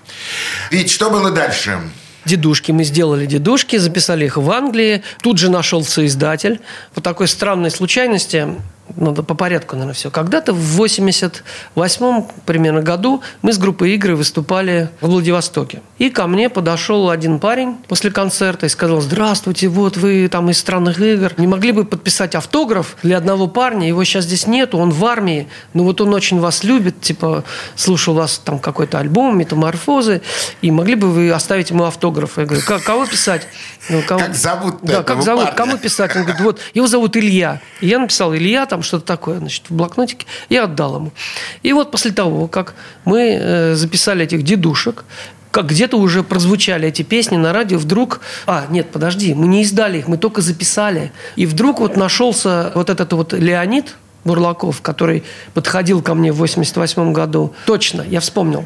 Ведь 0.70 0.92
что 0.92 1.10
было 1.10 1.32
дальше? 1.32 1.80
Дедушки. 2.26 2.74
Мы 2.74 2.84
сделали 2.84 3.28
дедушки, 3.28 3.78
записали 3.78 4.26
их 4.26 4.36
в 4.36 4.52
Англии. 4.52 5.04
Тут 5.22 5.38
же 5.38 5.50
нашелся 5.50 6.06
издатель. 6.06 6.60
По 6.94 7.00
такой 7.00 7.30
странной 7.30 7.72
случайности, 7.72 8.58
надо 8.96 9.24
по 9.24 9.34
порядку, 9.34 9.76
наверное, 9.76 9.94
все. 9.96 10.12
Когда-то 10.12 10.54
в 10.54 10.58
88 10.76 12.24
примерно 12.46 12.82
году 12.82 13.22
мы 13.42 13.54
с 13.54 13.58
группой 13.58 13.92
«Игры» 13.96 14.16
выступали 14.16 14.90
в 15.02 15.08
Владивостоке. 15.08 15.82
И 15.98 16.10
ко 16.10 16.28
мне 16.28 16.50
подошел 16.50 17.10
один 17.10 17.40
парень 17.40 17.78
после 17.88 18.12
концерта 18.12 18.66
и 18.66 18.70
сказал, 18.70 19.02
здравствуйте, 19.02 19.68
вот 19.68 19.98
вы 19.98 20.28
там 20.28 20.50
из 20.50 20.58
странных 20.60 21.00
игр. 21.00 21.32
Не 21.38 21.48
могли 21.48 21.72
бы 21.72 21.86
подписать 21.86 22.36
автограф 22.36 22.98
для 23.04 23.18
одного 23.18 23.48
парня? 23.48 23.88
Его 23.88 24.04
сейчас 24.04 24.26
здесь 24.26 24.48
нету, 24.48 24.78
он 24.78 24.90
в 24.92 25.04
армии. 25.06 25.48
Но 25.74 25.84
вот 25.84 26.02
он 26.02 26.14
очень 26.14 26.40
вас 26.40 26.64
любит, 26.64 27.02
типа, 27.02 27.44
слушал 27.76 28.14
вас 28.14 28.40
там 28.44 28.60
какой-то 28.60 29.00
альбом, 29.00 29.38
метаморфозы. 29.38 30.22
И 30.62 30.72
могли 30.72 30.96
бы 30.96 31.10
вы 31.12 31.32
оставить 31.32 31.70
ему 31.72 31.86
автограф? 31.86 32.38
Я 32.38 32.46
говорю, 32.46 32.64
«Как- 32.66 32.84
кого 32.84 33.06
писать? 33.06 33.48
Ну, 33.90 34.02
кого- 34.02 34.20
Как 34.22 34.36
зовут 34.36 34.76
Да, 34.82 35.04
как 35.04 35.22
зовут? 35.24 35.44
парня? 35.46 35.58
Кому 35.58 35.78
писать? 35.78 36.16
Он 36.16 36.24
говорит, 36.24 36.42
вот, 36.42 36.60
его 36.74 36.88
зовут 36.88 37.18
Илья. 37.18 37.62
И 37.82 37.88
я 37.88 38.00
написал 38.00 38.34
Илья, 38.36 38.66
там 38.74 38.82
что-то 38.82 39.06
такое, 39.06 39.38
значит, 39.38 39.70
в 39.70 39.76
блокнотике. 39.76 40.26
Я 40.50 40.64
отдал 40.64 40.96
ему. 40.96 41.12
И 41.62 41.74
вот 41.74 41.92
после 41.92 42.12
того, 42.12 42.48
как 42.48 42.74
мы 43.06 43.38
э, 43.40 43.76
записали 43.76 44.26
этих 44.26 44.42
дедушек, 44.42 45.06
как 45.52 45.68
где-то 45.68 45.98
уже 45.98 46.24
прозвучали 46.24 46.88
эти 46.88 47.04
песни 47.04 47.38
на 47.38 47.54
радио, 47.54 47.78
вдруг... 47.78 48.22
А, 48.48 48.66
нет, 48.72 48.90
подожди, 48.92 49.36
мы 49.36 49.46
не 49.46 49.62
издали 49.62 50.00
их, 50.00 50.08
мы 50.08 50.18
только 50.18 50.42
записали. 50.42 51.12
И 51.36 51.46
вдруг 51.46 51.82
вот 51.82 51.98
нашелся 51.98 52.72
вот 52.74 52.90
этот 52.90 53.14
вот 53.14 53.34
Леонид, 53.34 53.96
Бурлаков, 54.24 54.82
который 54.82 55.24
подходил 55.54 56.02
ко 56.02 56.16
мне 56.16 56.32
в 56.32 56.38
88 56.38 57.14
году. 57.14 57.54
Точно, 57.68 58.02
я 58.02 58.22
вспомнил. 58.22 58.66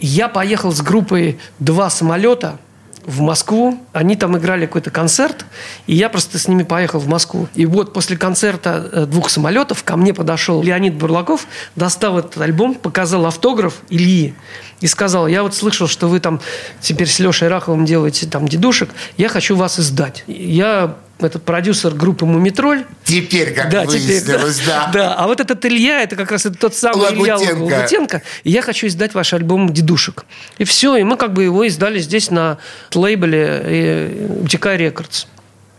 Я 0.00 0.26
поехал 0.26 0.72
с 0.72 0.80
группой 0.80 1.38
«Два 1.60 1.88
самолета», 1.88 2.58
в 3.06 3.20
Москву. 3.20 3.78
Они 3.92 4.16
там 4.16 4.36
играли 4.36 4.66
какой-то 4.66 4.90
концерт, 4.90 5.46
и 5.86 5.94
я 5.94 6.08
просто 6.08 6.38
с 6.38 6.48
ними 6.48 6.64
поехал 6.64 6.98
в 6.98 7.08
Москву. 7.08 7.48
И 7.54 7.64
вот 7.64 7.92
после 7.92 8.16
концерта 8.16 8.90
э, 8.92 9.06
двух 9.06 9.30
самолетов 9.30 9.84
ко 9.84 9.96
мне 9.96 10.12
подошел 10.12 10.62
Леонид 10.62 10.94
Бурлаков, 10.94 11.46
достал 11.76 12.18
этот 12.18 12.40
альбом, 12.40 12.74
показал 12.74 13.24
автограф 13.26 13.74
Ильи 13.88 14.34
и 14.80 14.86
сказал, 14.88 15.28
я 15.28 15.42
вот 15.42 15.54
слышал, 15.54 15.86
что 15.86 16.08
вы 16.08 16.20
там 16.20 16.40
теперь 16.80 17.08
с 17.08 17.18
Лешей 17.18 17.48
Раховым 17.48 17.84
делаете 17.84 18.26
там 18.26 18.46
дедушек, 18.48 18.90
я 19.16 19.28
хочу 19.28 19.56
вас 19.56 19.78
издать. 19.78 20.24
Я 20.26 20.96
этот 21.18 21.44
продюсер 21.44 21.94
группы 21.94 22.26
«Мумитроль». 22.26 22.84
Теперь, 23.04 23.54
как 23.54 23.70
теперь, 23.70 23.86
выяснилось, 23.86 24.60
да. 24.66 24.90
да. 24.92 25.14
А 25.14 25.26
вот 25.26 25.40
этот 25.40 25.64
Илья, 25.64 26.02
это 26.02 26.16
как 26.16 26.30
раз 26.30 26.46
тот 26.58 26.74
самый 26.74 27.12
Илья 27.14 27.36
Лагутенко. 27.36 27.74
Лагутенко. 27.74 28.22
И 28.44 28.50
я 28.50 28.62
хочу 28.62 28.86
издать 28.86 29.14
ваш 29.14 29.32
альбом 29.32 29.72
«Дедушек». 29.72 30.24
И 30.58 30.64
все, 30.64 30.96
и 30.96 31.04
мы 31.04 31.16
как 31.16 31.32
бы 31.32 31.44
его 31.44 31.64
издали 31.64 31.98
здесь 32.00 32.30
на 32.30 32.58
лейбле 32.94 33.60
э, 33.62 34.40
«Утекай 34.42 34.76
Рекордс». 34.76 35.26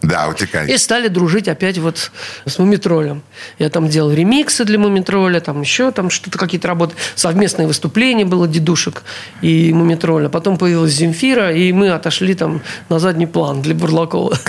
Да, 0.01 0.27
утекай. 0.27 0.71
И 0.71 0.77
стали 0.77 1.07
дружить 1.07 1.47
опять 1.47 1.79
вот 1.79 2.11
с 2.45 2.59
Мумитролем. 2.59 3.23
Я 3.57 3.69
там 3.69 3.89
делал 3.89 4.11
ремиксы 4.11 4.63
для 4.63 4.77
Мумитроля, 4.77 5.39
там 5.39 5.61
еще 5.61 5.91
там 5.91 6.11
что-то, 6.11 6.37
какие-то 6.37 6.67
работы. 6.67 6.95
Совместное 7.15 7.65
выступление 7.65 8.25
было 8.25 8.47
дедушек 8.47 9.03
и 9.41 9.73
Мумитроля. 9.73 10.29
Потом 10.29 10.57
появилась 10.57 10.93
Земфира, 10.93 11.51
и 11.51 11.71
мы 11.71 11.89
отошли 11.89 12.35
там 12.35 12.61
на 12.89 12.99
задний 12.99 13.25
план 13.25 13.61
для 13.61 13.73
Бурлакова. 13.73 14.37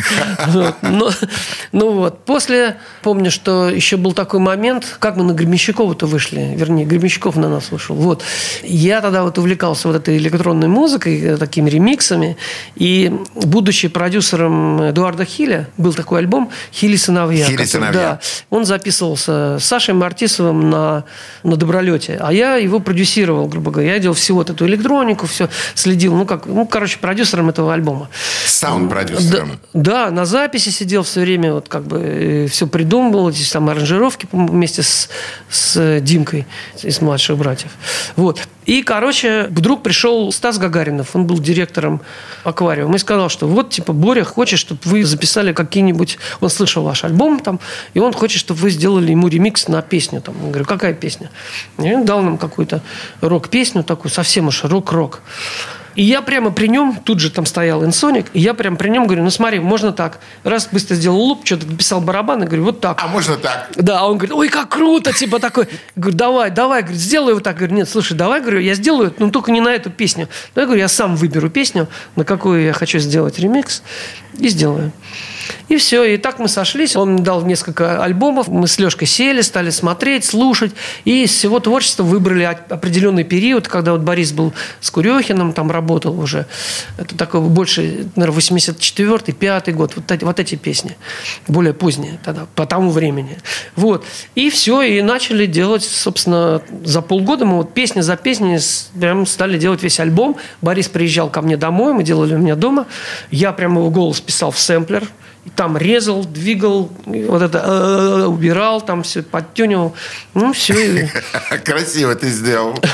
Ну 1.72 1.92
вот. 1.92 2.24
После, 2.24 2.76
помню, 3.02 3.30
что 3.30 3.68
еще 3.68 3.96
был 3.96 4.12
такой 4.12 4.40
момент, 4.40 4.96
как 4.98 5.16
мы 5.16 5.24
на 5.24 5.32
Гремещакова-то 5.32 6.06
вышли. 6.06 6.54
Вернее, 6.56 6.84
Гремещаков 6.84 7.36
на 7.36 7.48
нас 7.48 7.70
вышел. 7.70 7.94
Вот. 7.94 8.22
Я 8.62 9.00
тогда 9.00 9.22
вот 9.22 9.38
увлекался 9.38 9.88
вот 9.88 9.96
этой 9.96 10.16
электронной 10.16 10.68
музыкой, 10.68 11.20
э, 11.20 11.36
такими 11.36 11.68
ремиксами. 11.70 12.36
И 12.74 13.12
будучи 13.34 13.88
продюсером 13.88 14.82
Эдуарда 14.82 15.24
Хиля, 15.38 15.68
был 15.76 15.94
такой 15.94 16.18
альбом 16.18 16.50
«Хили 16.72 16.96
сыновья». 16.96 17.44
«Хили 17.44 17.56
который- 17.58 17.68
сыновья». 17.68 17.92
Да, 17.92 18.20
он 18.50 18.64
записывался 18.64 19.58
с 19.60 19.64
Сашей 19.64 19.94
Мартисовым 19.94 20.68
на, 20.68 21.04
на 21.44 21.54
Добролете, 21.56 22.18
а 22.20 22.32
я 22.32 22.56
его 22.56 22.80
продюсировал, 22.80 23.46
грубо 23.46 23.70
говоря. 23.70 23.92
Я 23.92 23.98
делал 24.00 24.16
всю 24.16 24.34
вот 24.34 24.50
эту 24.50 24.66
электронику, 24.66 25.28
все 25.28 25.48
следил, 25.74 26.16
ну, 26.16 26.26
как, 26.26 26.46
ну, 26.46 26.66
короче, 26.66 26.98
продюсером 26.98 27.50
этого 27.50 27.72
альбома. 27.72 28.08
Саунд-продюсером. 28.46 29.60
Да, 29.72 30.06
да, 30.06 30.10
на 30.10 30.24
записи 30.24 30.70
сидел 30.70 31.04
все 31.04 31.20
время, 31.20 31.52
вот 31.52 31.68
как 31.68 31.84
бы 31.84 32.48
все 32.50 32.66
придумывал, 32.66 33.30
здесь 33.30 33.52
там 33.52 33.68
аранжировки 33.68 34.26
вместе 34.32 34.82
с, 34.82 35.08
с 35.48 36.00
Димкой 36.00 36.46
из 36.82 37.00
младших 37.00 37.38
братьев. 37.38 37.70
Вот. 38.16 38.40
И, 38.68 38.82
короче, 38.82 39.46
вдруг 39.48 39.82
пришел 39.82 40.30
Стас 40.30 40.58
Гагаринов, 40.58 41.16
он 41.16 41.26
был 41.26 41.38
директором 41.38 42.02
аквариума, 42.44 42.96
и 42.96 42.98
сказал, 42.98 43.30
что 43.30 43.48
вот, 43.48 43.70
типа, 43.70 43.94
Боря 43.94 44.24
хочет, 44.24 44.58
чтобы 44.58 44.80
вы 44.84 45.04
записали 45.04 45.54
какие-нибудь... 45.54 46.18
Он 46.42 46.50
слышал 46.50 46.82
ваш 46.82 47.02
альбом 47.02 47.40
там, 47.40 47.60
и 47.94 47.98
он 47.98 48.12
хочет, 48.12 48.40
чтобы 48.40 48.60
вы 48.60 48.68
сделали 48.68 49.12
ему 49.12 49.28
ремикс 49.28 49.68
на 49.68 49.80
песню. 49.80 50.20
Там. 50.20 50.34
Я 50.42 50.48
говорю, 50.50 50.66
какая 50.66 50.92
песня? 50.92 51.30
И 51.78 51.94
он 51.94 52.04
дал 52.04 52.20
нам 52.20 52.36
какую-то 52.36 52.82
рок-песню 53.22 53.84
такую, 53.84 54.12
совсем 54.12 54.48
уж 54.48 54.62
рок-рок. 54.64 55.22
И 55.98 56.04
я 56.04 56.22
прямо 56.22 56.52
при 56.52 56.68
нем, 56.68 56.96
тут 57.02 57.18
же 57.18 57.28
там 57.28 57.44
стоял 57.44 57.84
инсоник, 57.84 58.26
и 58.32 58.38
я 58.38 58.54
прямо 58.54 58.76
при 58.76 58.88
нем 58.88 59.06
говорю, 59.06 59.24
ну 59.24 59.30
смотри, 59.30 59.58
можно 59.58 59.92
так. 59.92 60.20
Раз 60.44 60.68
быстро 60.70 60.94
сделал 60.94 61.18
луп, 61.18 61.44
что-то 61.44 61.66
написал 61.66 62.00
барабан, 62.00 62.44
и 62.44 62.46
говорю, 62.46 62.66
вот 62.66 62.80
так. 62.80 63.02
А 63.02 63.08
можно 63.08 63.36
так? 63.36 63.68
Да, 63.74 63.98
а 63.98 64.06
он 64.06 64.16
говорит, 64.16 64.32
ой, 64.32 64.48
как 64.48 64.68
круто, 64.68 65.12
типа 65.12 65.40
такой. 65.40 65.66
Говорю, 65.96 66.16
давай, 66.16 66.50
давай, 66.52 66.82
говорит, 66.82 67.00
сделай 67.00 67.34
вот 67.34 67.42
так. 67.42 67.56
Говорю, 67.56 67.74
нет, 67.74 67.88
слушай, 67.88 68.16
давай, 68.16 68.40
говорю, 68.40 68.60
я 68.60 68.74
сделаю, 68.74 69.12
но 69.18 69.30
только 69.30 69.50
не 69.50 69.60
на 69.60 69.70
эту 69.70 69.90
песню. 69.90 70.28
Ну, 70.54 70.60
я 70.60 70.66
говорю, 70.66 70.82
я 70.82 70.86
сам 70.86 71.16
выберу 71.16 71.50
песню, 71.50 71.88
на 72.14 72.24
какую 72.24 72.62
я 72.62 72.72
хочу 72.74 73.00
сделать 73.00 73.40
ремикс, 73.40 73.82
и 74.38 74.46
сделаю. 74.50 74.92
И 75.68 75.76
все, 75.76 76.04
и 76.04 76.16
так 76.16 76.38
мы 76.38 76.48
сошлись. 76.48 76.96
Он 76.96 77.22
дал 77.22 77.44
несколько 77.44 78.02
альбомов. 78.02 78.48
Мы 78.48 78.66
с 78.66 78.78
Лешкой 78.78 79.06
сели, 79.06 79.40
стали 79.40 79.70
смотреть, 79.70 80.24
слушать. 80.24 80.72
И 81.04 81.24
из 81.24 81.30
всего 81.30 81.60
творчества 81.60 82.02
выбрали 82.02 82.44
определенный 82.44 83.24
период, 83.24 83.68
когда 83.68 83.92
вот 83.92 84.00
Борис 84.00 84.32
был 84.32 84.52
с 84.80 84.90
Курехиным, 84.90 85.52
там 85.52 85.70
работал 85.70 86.18
уже. 86.18 86.46
Это 86.96 87.16
такой 87.16 87.40
больше, 87.40 88.06
наверное, 88.16 88.38
84-й, 88.38 89.32
5 89.32 89.74
год. 89.74 89.92
Вот 89.96 90.10
эти, 90.10 90.24
вот 90.24 90.40
эти 90.40 90.54
песни. 90.54 90.96
Более 91.46 91.74
поздние 91.74 92.18
тогда, 92.24 92.46
по 92.54 92.66
тому 92.66 92.90
времени. 92.90 93.38
Вот. 93.76 94.04
И 94.34 94.50
все, 94.50 94.82
и 94.82 95.02
начали 95.02 95.46
делать, 95.46 95.84
собственно, 95.84 96.62
за 96.84 97.02
полгода 97.02 97.44
мы 97.44 97.56
вот 97.58 97.74
песня 97.74 98.02
за 98.02 98.16
песней 98.16 98.58
прям 98.98 99.26
стали 99.26 99.58
делать 99.58 99.82
весь 99.82 100.00
альбом. 100.00 100.36
Борис 100.62 100.88
приезжал 100.88 101.30
ко 101.30 101.42
мне 101.42 101.56
домой, 101.56 101.92
мы 101.92 102.02
делали 102.02 102.34
у 102.34 102.38
меня 102.38 102.56
дома. 102.56 102.86
Я 103.30 103.52
прямо 103.52 103.80
его 103.80 103.90
голос 103.90 104.20
писал 104.20 104.50
в 104.50 104.58
сэмплер 104.58 105.08
там 105.56 105.76
резал, 105.76 106.24
двигал, 106.24 106.90
вот 107.04 107.42
это 107.42 107.58
э, 107.58 108.24
убирал, 108.26 108.80
там 108.80 109.02
все 109.02 109.22
подтюнивал. 109.22 109.94
Ну, 110.34 110.52
все. 110.52 111.10
Красиво 111.64 112.14
ты 112.14 112.28
сделал. 112.28 112.78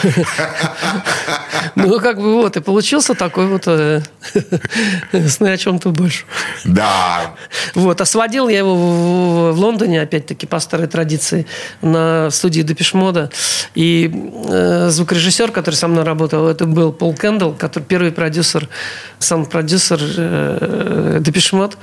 Ну, 1.76 1.98
как 1.98 2.18
бы 2.18 2.34
вот, 2.34 2.56
и 2.56 2.60
получился 2.60 3.14
такой 3.14 3.46
вот 3.46 3.64
э, 3.66 4.00
сны 5.28 5.48
о 5.48 5.56
чем-то 5.56 5.90
больше. 5.90 6.24
Да. 6.64 7.34
Вот, 7.74 8.00
а 8.00 8.04
сводил 8.04 8.48
я 8.48 8.58
его 8.58 9.52
в 9.52 9.58
Лондоне, 9.58 10.02
опять-таки, 10.02 10.46
по 10.46 10.60
старой 10.60 10.86
традиции, 10.86 11.46
на 11.82 12.30
студии 12.30 12.60
Депешмода. 12.62 13.30
И 13.74 14.30
э, 14.48 14.88
звукорежиссер, 14.90 15.50
который 15.50 15.74
со 15.74 15.88
мной 15.88 16.04
работал, 16.04 16.46
это 16.46 16.64
был 16.64 16.92
Пол 16.92 17.14
Кендалл, 17.14 17.54
который 17.54 17.84
первый 17.84 18.12
продюсер, 18.12 18.68
сам 19.18 19.44
продюсер 19.46 19.98
Депешмод 21.20 21.76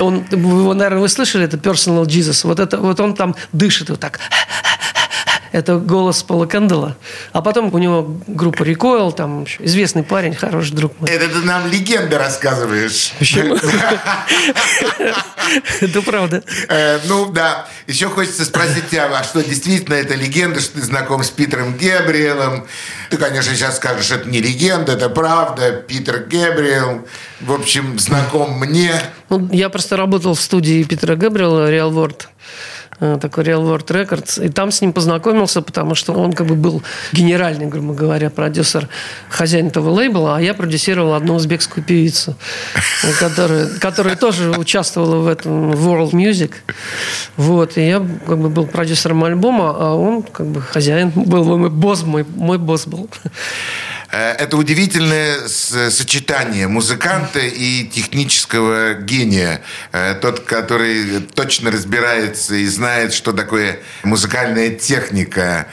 он, 0.00 0.24
его, 0.30 0.74
наверное, 0.74 1.00
вы 1.00 1.08
слышали, 1.08 1.44
это 1.44 1.56
Personal 1.56 2.04
Jesus. 2.04 2.46
Вот, 2.46 2.60
это, 2.60 2.78
вот 2.78 3.00
он 3.00 3.14
там 3.14 3.34
дышит 3.52 3.90
вот 3.90 4.00
так. 4.00 4.20
Это 5.56 5.78
голос 5.78 6.22
Пола 6.22 6.44
Кэндала. 6.44 6.98
А 7.32 7.40
потом 7.40 7.72
у 7.72 7.78
него 7.78 8.20
группа 8.26 8.62
Recoil, 8.62 9.10
там 9.10 9.46
известный 9.60 10.02
парень, 10.02 10.34
хороший 10.34 10.74
друг 10.74 10.92
мой. 11.00 11.08
Это 11.08 11.28
ты 11.28 11.38
нам 11.46 11.66
легенды 11.70 12.18
рассказываешь. 12.18 13.14
Почему? 13.18 13.56
Это 15.80 16.02
правда. 16.02 16.42
Э, 16.68 16.98
ну, 17.06 17.32
да. 17.32 17.66
Еще 17.86 18.10
хочется 18.10 18.44
спросить 18.44 18.90
тебя, 18.90 19.08
а 19.18 19.24
что 19.24 19.42
действительно 19.42 19.94
это 19.94 20.14
легенда, 20.14 20.60
что 20.60 20.74
ты 20.74 20.82
знаком 20.82 21.22
с 21.22 21.30
Питером 21.30 21.78
Гебриэлом? 21.78 22.66
Ты, 23.08 23.16
конечно, 23.16 23.54
сейчас 23.54 23.76
скажешь, 23.76 24.10
это 24.10 24.28
не 24.28 24.42
легенда, 24.42 24.92
это 24.92 25.08
правда. 25.08 25.72
Питер 25.72 26.26
Гебриэл, 26.26 27.06
в 27.40 27.52
общем, 27.52 27.98
знаком 27.98 28.58
мне. 28.58 28.92
Ну, 29.30 29.48
я 29.52 29.70
просто 29.70 29.96
работал 29.96 30.34
в 30.34 30.40
студии 30.40 30.82
Питера 30.82 31.16
Гебриэла, 31.16 31.72
Real 31.72 31.92
World. 31.92 32.26
Э, 32.98 33.18
такой 33.20 33.44
Real 33.44 33.62
World 33.62 33.86
Records. 33.88 34.44
И 34.44 34.48
там 34.48 34.70
с 34.70 34.80
ним 34.80 34.92
познакомился, 34.92 35.60
потому 35.60 35.94
что 35.94 36.14
он 36.14 36.32
как 36.32 36.46
бы 36.46 36.54
был 36.54 36.82
генеральный, 37.12 37.66
грубо 37.66 37.92
говоря, 37.92 38.30
продюсер, 38.30 38.88
хозяин 39.28 39.66
этого 39.66 39.90
лейбла, 39.90 40.36
а 40.36 40.40
я 40.40 40.54
продюсировал 40.54 41.12
одну 41.12 41.34
узбекскую 41.34 41.84
певицу, 41.84 42.36
которая, 43.20 43.68
которая 43.80 44.16
тоже 44.16 44.50
участвовала 44.50 45.16
в 45.16 45.28
этом 45.28 45.72
World 45.72 46.12
Music. 46.12 46.52
Вот. 47.36 47.76
И 47.76 47.86
я 47.86 47.98
как 48.26 48.38
бы 48.38 48.48
был 48.48 48.66
продюсером 48.66 49.24
альбома, 49.24 49.76
а 49.78 49.94
он 49.94 50.22
как 50.22 50.46
бы 50.46 50.62
хозяин 50.62 51.10
был, 51.10 51.44
мой 51.58 51.70
босс, 51.70 52.02
мой, 52.02 52.24
мой 52.34 52.56
босс 52.56 52.86
был. 52.86 53.10
Э, 54.10 54.32
это 54.32 54.56
удивительное 54.56 55.48
сочетание 55.48 56.68
музыканта 56.68 57.40
и 57.40 57.84
технического 57.84 58.94
гения. 58.94 59.62
Э, 59.92 60.14
тот, 60.14 60.40
который 60.40 61.20
точно 61.20 61.70
разбирается 61.70 62.54
и 62.54 62.66
знает, 62.66 63.12
что 63.12 63.32
такое 63.32 63.80
музыкальная 64.04 64.70
техника. 64.70 65.66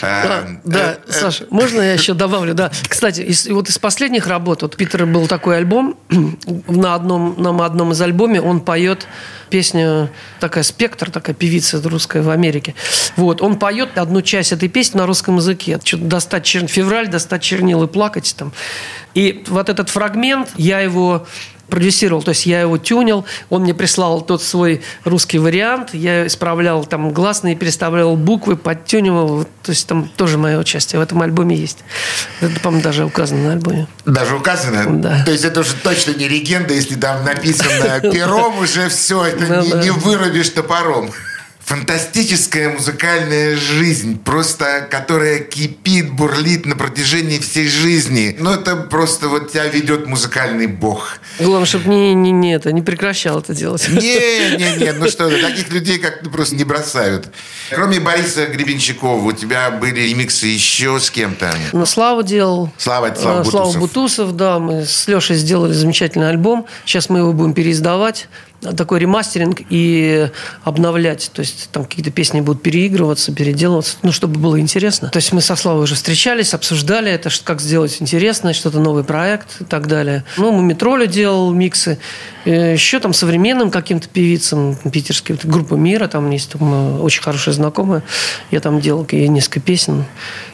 Да, 0.00 0.44
э, 0.46 0.56
да 0.64 0.98
Саша, 1.08 1.46
можно 1.50 1.80
я 1.80 1.92
еще 1.92 2.14
добавлю? 2.14 2.54
Да. 2.54 2.70
Кстати, 2.88 3.20
из, 3.20 3.46
вот 3.48 3.68
из 3.68 3.78
последних 3.78 4.26
работ, 4.26 4.62
вот 4.62 4.76
Питера 4.76 5.06
был 5.06 5.26
такой 5.26 5.58
альбом, 5.58 5.96
на 6.68 6.94
одном, 6.94 7.34
на 7.38 7.64
одном 7.64 7.92
из 7.92 8.00
альбоме 8.00 8.40
он 8.40 8.60
поет 8.60 9.06
песню, 9.48 10.10
такая 10.40 10.64
спектр, 10.64 11.10
такая 11.10 11.34
певица 11.34 11.80
русская 11.88 12.22
в 12.22 12.30
Америке. 12.30 12.74
Вот, 13.16 13.42
он 13.42 13.58
поет 13.58 13.96
одну 13.96 14.22
часть 14.22 14.52
этой 14.52 14.68
песни 14.68 14.98
на 14.98 15.06
русском 15.06 15.36
языке. 15.36 15.78
Что-то 15.82 16.04
достать 16.04 16.44
чер... 16.44 16.66
февраль, 16.66 17.08
достать 17.08 17.42
чернил 17.42 17.82
и 17.84 17.86
плакать 17.86 18.34
там. 18.36 18.52
И 19.14 19.44
вот 19.46 19.68
этот 19.68 19.88
фрагмент, 19.88 20.50
я 20.56 20.80
его 20.80 21.26
продюсировал, 21.68 22.22
то 22.22 22.30
есть 22.30 22.46
я 22.46 22.60
его 22.60 22.78
тюнил, 22.78 23.24
он 23.50 23.62
мне 23.62 23.74
прислал 23.74 24.20
тот 24.20 24.42
свой 24.42 24.82
русский 25.04 25.38
вариант, 25.38 25.94
я 25.94 26.26
исправлял 26.26 26.84
там 26.84 27.10
гласные, 27.10 27.56
переставлял 27.56 28.16
буквы, 28.16 28.56
подтюнивал, 28.56 29.44
то 29.62 29.72
есть 29.72 29.86
там 29.86 30.08
тоже 30.16 30.38
мое 30.38 30.58
участие 30.58 31.00
в 31.00 31.02
этом 31.02 31.22
альбоме 31.22 31.56
есть. 31.56 31.78
Это, 32.40 32.60
по-моему, 32.60 32.82
даже 32.82 33.04
указано 33.04 33.42
на 33.42 33.52
альбоме. 33.52 33.86
Даже 34.04 34.36
указано? 34.36 35.02
Да. 35.02 35.24
То 35.24 35.32
есть 35.32 35.44
это 35.44 35.60
уже 35.60 35.74
точно 35.74 36.12
не 36.12 36.28
легенда, 36.28 36.74
если 36.74 36.94
там 36.94 37.24
написано 37.24 38.00
пером, 38.12 38.58
уже 38.58 38.88
все, 38.88 39.24
это 39.24 39.62
не 39.82 39.90
вырубишь 39.90 40.50
топором 40.50 41.10
фантастическая 41.66 42.68
музыкальная 42.70 43.56
жизнь, 43.56 44.20
просто 44.22 44.86
которая 44.88 45.40
кипит, 45.40 46.12
бурлит 46.12 46.64
на 46.64 46.76
протяжении 46.76 47.40
всей 47.40 47.66
жизни. 47.66 48.36
Ну, 48.38 48.52
это 48.52 48.76
просто 48.76 49.28
вот 49.28 49.50
тебя 49.50 49.66
ведет 49.66 50.06
музыкальный 50.06 50.68
бог. 50.68 51.18
Главное, 51.40 51.66
чтобы 51.66 51.88
не, 51.88 52.14
не, 52.14 52.30
не, 52.30 52.54
это, 52.54 52.70
не 52.70 52.82
прекращал 52.82 53.40
это 53.40 53.52
делать. 53.52 53.88
Не, 53.88 54.56
не, 54.56 54.76
не, 54.76 54.92
ну 54.92 55.08
что, 55.08 55.28
таких 55.28 55.72
людей 55.72 55.98
как 55.98 56.22
ну, 56.22 56.30
просто 56.30 56.54
не 56.54 56.62
бросают. 56.62 57.26
Кроме 57.70 57.98
Бориса 57.98 58.46
Гребенщикова, 58.46 59.20
у 59.24 59.32
тебя 59.32 59.72
были 59.72 60.02
ремиксы 60.02 60.46
еще 60.46 61.00
с 61.00 61.10
кем-то? 61.10 61.52
Ну, 61.72 61.84
Слава 61.84 62.22
делал. 62.22 62.70
Слава, 62.78 63.06
это 63.06 63.20
Слава 63.20 63.38
Бутусов. 63.38 63.72
Слава 63.72 63.78
Бутусов, 63.78 64.36
да. 64.36 64.58
Мы 64.60 64.86
с 64.86 65.08
Лешей 65.08 65.34
сделали 65.34 65.72
замечательный 65.72 66.28
альбом. 66.28 66.66
Сейчас 66.84 67.08
мы 67.08 67.18
его 67.18 67.32
будем 67.32 67.54
переиздавать 67.54 68.28
такой 68.60 69.00
ремастеринг 69.00 69.60
и 69.68 70.30
обновлять. 70.64 71.30
То 71.32 71.40
есть 71.40 71.68
там 71.72 71.84
какие-то 71.84 72.10
песни 72.10 72.40
будут 72.40 72.62
переигрываться, 72.62 73.32
переделываться, 73.32 73.96
ну, 74.02 74.12
чтобы 74.12 74.38
было 74.38 74.58
интересно. 74.60 75.08
То 75.08 75.18
есть 75.18 75.32
мы 75.32 75.40
со 75.40 75.56
Славой 75.56 75.84
уже 75.84 75.94
встречались, 75.94 76.54
обсуждали 76.54 77.10
это, 77.10 77.30
как 77.44 77.60
сделать 77.60 77.96
интересно, 78.00 78.52
что-то 78.52 78.80
новый 78.80 79.04
проект 79.04 79.60
и 79.60 79.64
так 79.64 79.86
далее. 79.86 80.24
Ну, 80.36 80.52
мы 80.52 80.62
Метроли 80.62 81.06
делал 81.06 81.52
миксы. 81.52 81.98
Э, 82.46 82.72
еще 82.72 83.00
там 83.00 83.12
современным 83.12 83.70
каким-то 83.70 84.08
певицам 84.08 84.76
питерским, 84.76 85.38
группа 85.42 85.74
Мира, 85.74 86.06
там 86.06 86.30
есть 86.30 86.50
там, 86.52 87.00
очень 87.02 87.22
хорошая 87.22 87.54
знакомая. 87.54 88.02
Я 88.50 88.60
там 88.60 88.80
делал 88.80 89.06
ей 89.10 89.28
несколько 89.28 89.60
песен. 89.60 90.04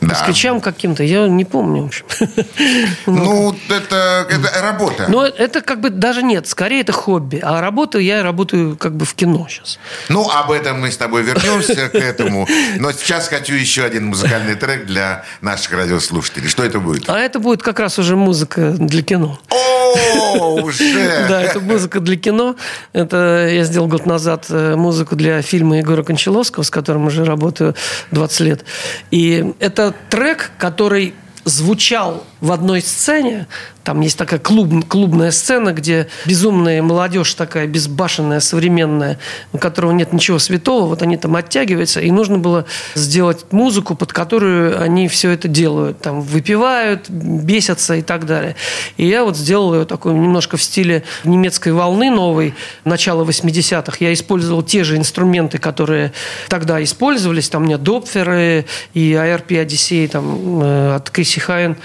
Да. 0.01 0.09
Москвичам 0.09 0.61
каким-то, 0.61 1.03
я 1.03 1.29
не 1.29 1.45
помню, 1.45 1.83
в 1.83 1.87
общем. 1.87 2.07
Ну, 3.07 3.55
это, 3.69 4.27
это 4.29 4.63
работа. 4.63 5.07
Но 5.09 5.25
это 5.25 5.61
как 5.61 5.81
бы 5.81 5.91
даже 5.91 6.23
нет, 6.23 6.47
скорее 6.47 6.81
это 6.81 6.93
хобби. 6.93 7.41
А 7.43 7.61
работа 7.61 7.92
я 7.99 8.23
работаю 8.23 8.77
как 8.77 8.97
бы 8.97 9.05
в 9.05 9.15
кино 9.15 9.47
сейчас. 9.49 9.79
Ну, 10.09 10.29
об 10.29 10.51
этом 10.51 10.81
мы 10.81 10.91
с 10.91 10.97
тобой 10.97 11.23
вернемся 11.23 11.89
к 11.89 11.95
этому. 11.95 12.49
Но 12.79 12.93
сейчас 12.93 13.29
хочу 13.29 13.55
еще 13.55 13.85
один 13.85 14.07
музыкальный 14.07 14.55
трек 14.55 14.87
для 14.87 15.25
наших 15.41 15.73
радиослушателей. 15.73 16.49
Что 16.49 16.65
это 16.65 16.81
будет? 16.81 17.09
А 17.09 17.19
это 17.19 17.39
будет 17.39 17.63
как 17.63 17.81
раз 17.81 17.99
уже 17.99 18.17
музыка 18.17 18.73
для 18.73 19.03
кино. 19.03 19.39
О, 19.51 20.63
уже! 20.63 20.83
Да, 21.29 21.43
это 21.43 21.61
музыка 21.61 22.01
для 22.01 22.17
кино. 22.17 22.57
Это 22.93 23.49
я 23.51 23.65
сделал 23.65 23.89
год 23.89 24.07
назад 24.07 24.47
э, 24.49 24.77
музыку 24.77 25.17
для 25.17 25.43
фильма 25.43 25.79
Егора 25.79 26.03
Кончаловского, 26.03 26.63
с 26.63 26.71
которым 26.71 27.07
уже 27.07 27.25
работаю 27.25 27.75
20 28.11 28.41
лет. 28.41 28.65
И 29.11 29.53
это 29.61 29.95
трек, 30.11 30.51
который 30.59 31.15
звучал 31.45 32.25
в 32.43 32.51
одной 32.51 32.81
сцене, 32.81 33.47
там 33.85 34.01
есть 34.01 34.19
такая 34.19 34.41
клуб, 34.41 34.69
клубная 34.89 35.31
сцена, 35.31 35.73
где 35.73 36.09
безумная 36.27 36.83
молодежь 36.83 37.33
такая, 37.35 37.69
безбашенная, 37.69 38.41
современная, 38.41 39.21
у 39.53 39.59
которого 39.59 39.93
нет 39.93 40.13
ничего 40.13 40.41
святого, 40.41 40.89
вот 40.89 41.03
они 41.03 41.17
там 41.17 41.37
оттягиваются, 41.37 42.01
и 42.01 42.11
нужно 42.11 42.39
было 42.39 42.65
сделать 42.97 43.47
музыку, 43.53 43.95
под 43.95 44.13
которую 44.13 44.81
они 44.83 45.07
все 45.07 45.31
это 45.31 45.47
делают. 45.47 46.01
Там 46.01 46.21
выпивают, 46.21 47.09
бесятся 47.09 47.95
и 47.95 48.03
так 48.03 48.27
далее. 48.27 48.57
И 48.97 49.07
я 49.07 49.23
вот 49.23 49.37
сделал 49.37 49.75
ее 49.75 49.85
такой 49.85 50.13
немножко 50.15 50.57
в 50.57 50.63
стиле 50.63 51.05
немецкой 51.23 51.73
волны 51.73 52.11
новой, 52.11 52.55
начала 52.85 53.23
80-х. 53.23 53.99
Я 54.01 54.13
использовал 54.13 54.65
те 54.65 54.83
же 54.83 54.97
инструменты, 54.97 55.59
которые 55.59 56.13
тогда 56.49 56.83
использовались. 56.83 57.49
Там 57.49 57.63
у 57.63 57.67
меня 57.67 57.79
допферы 57.79 58.67
и 58.95 59.13
ARP 59.13 59.47
Odyssey 59.47 60.09
там, 60.09 60.61
э, 60.61 60.97
от 60.97 61.09
Криси 61.11 61.39
Хайн 61.39 61.77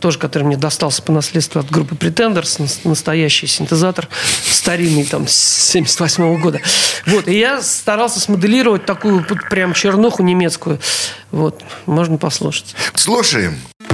тоже, 0.00 0.18
который 0.18 0.44
мне 0.44 0.56
достался 0.56 1.02
по 1.02 1.12
наследству 1.12 1.60
от 1.60 1.70
группы 1.70 1.94
Pretenders, 1.94 2.80
настоящий 2.84 3.46
синтезатор, 3.46 4.08
старинный, 4.44 5.04
там, 5.04 5.28
с 5.28 5.34
78 5.34 6.24
-го 6.24 6.38
года. 6.38 6.60
Вот, 7.06 7.28
и 7.28 7.38
я 7.38 7.60
старался 7.62 8.20
смоделировать 8.20 8.86
такую 8.86 9.24
прям 9.50 9.74
чернуху 9.74 10.22
немецкую. 10.22 10.80
Вот, 11.30 11.62
можно 11.86 12.16
послушать. 12.16 12.74
Слушаем. 12.94 13.58
Легенды 13.78 13.93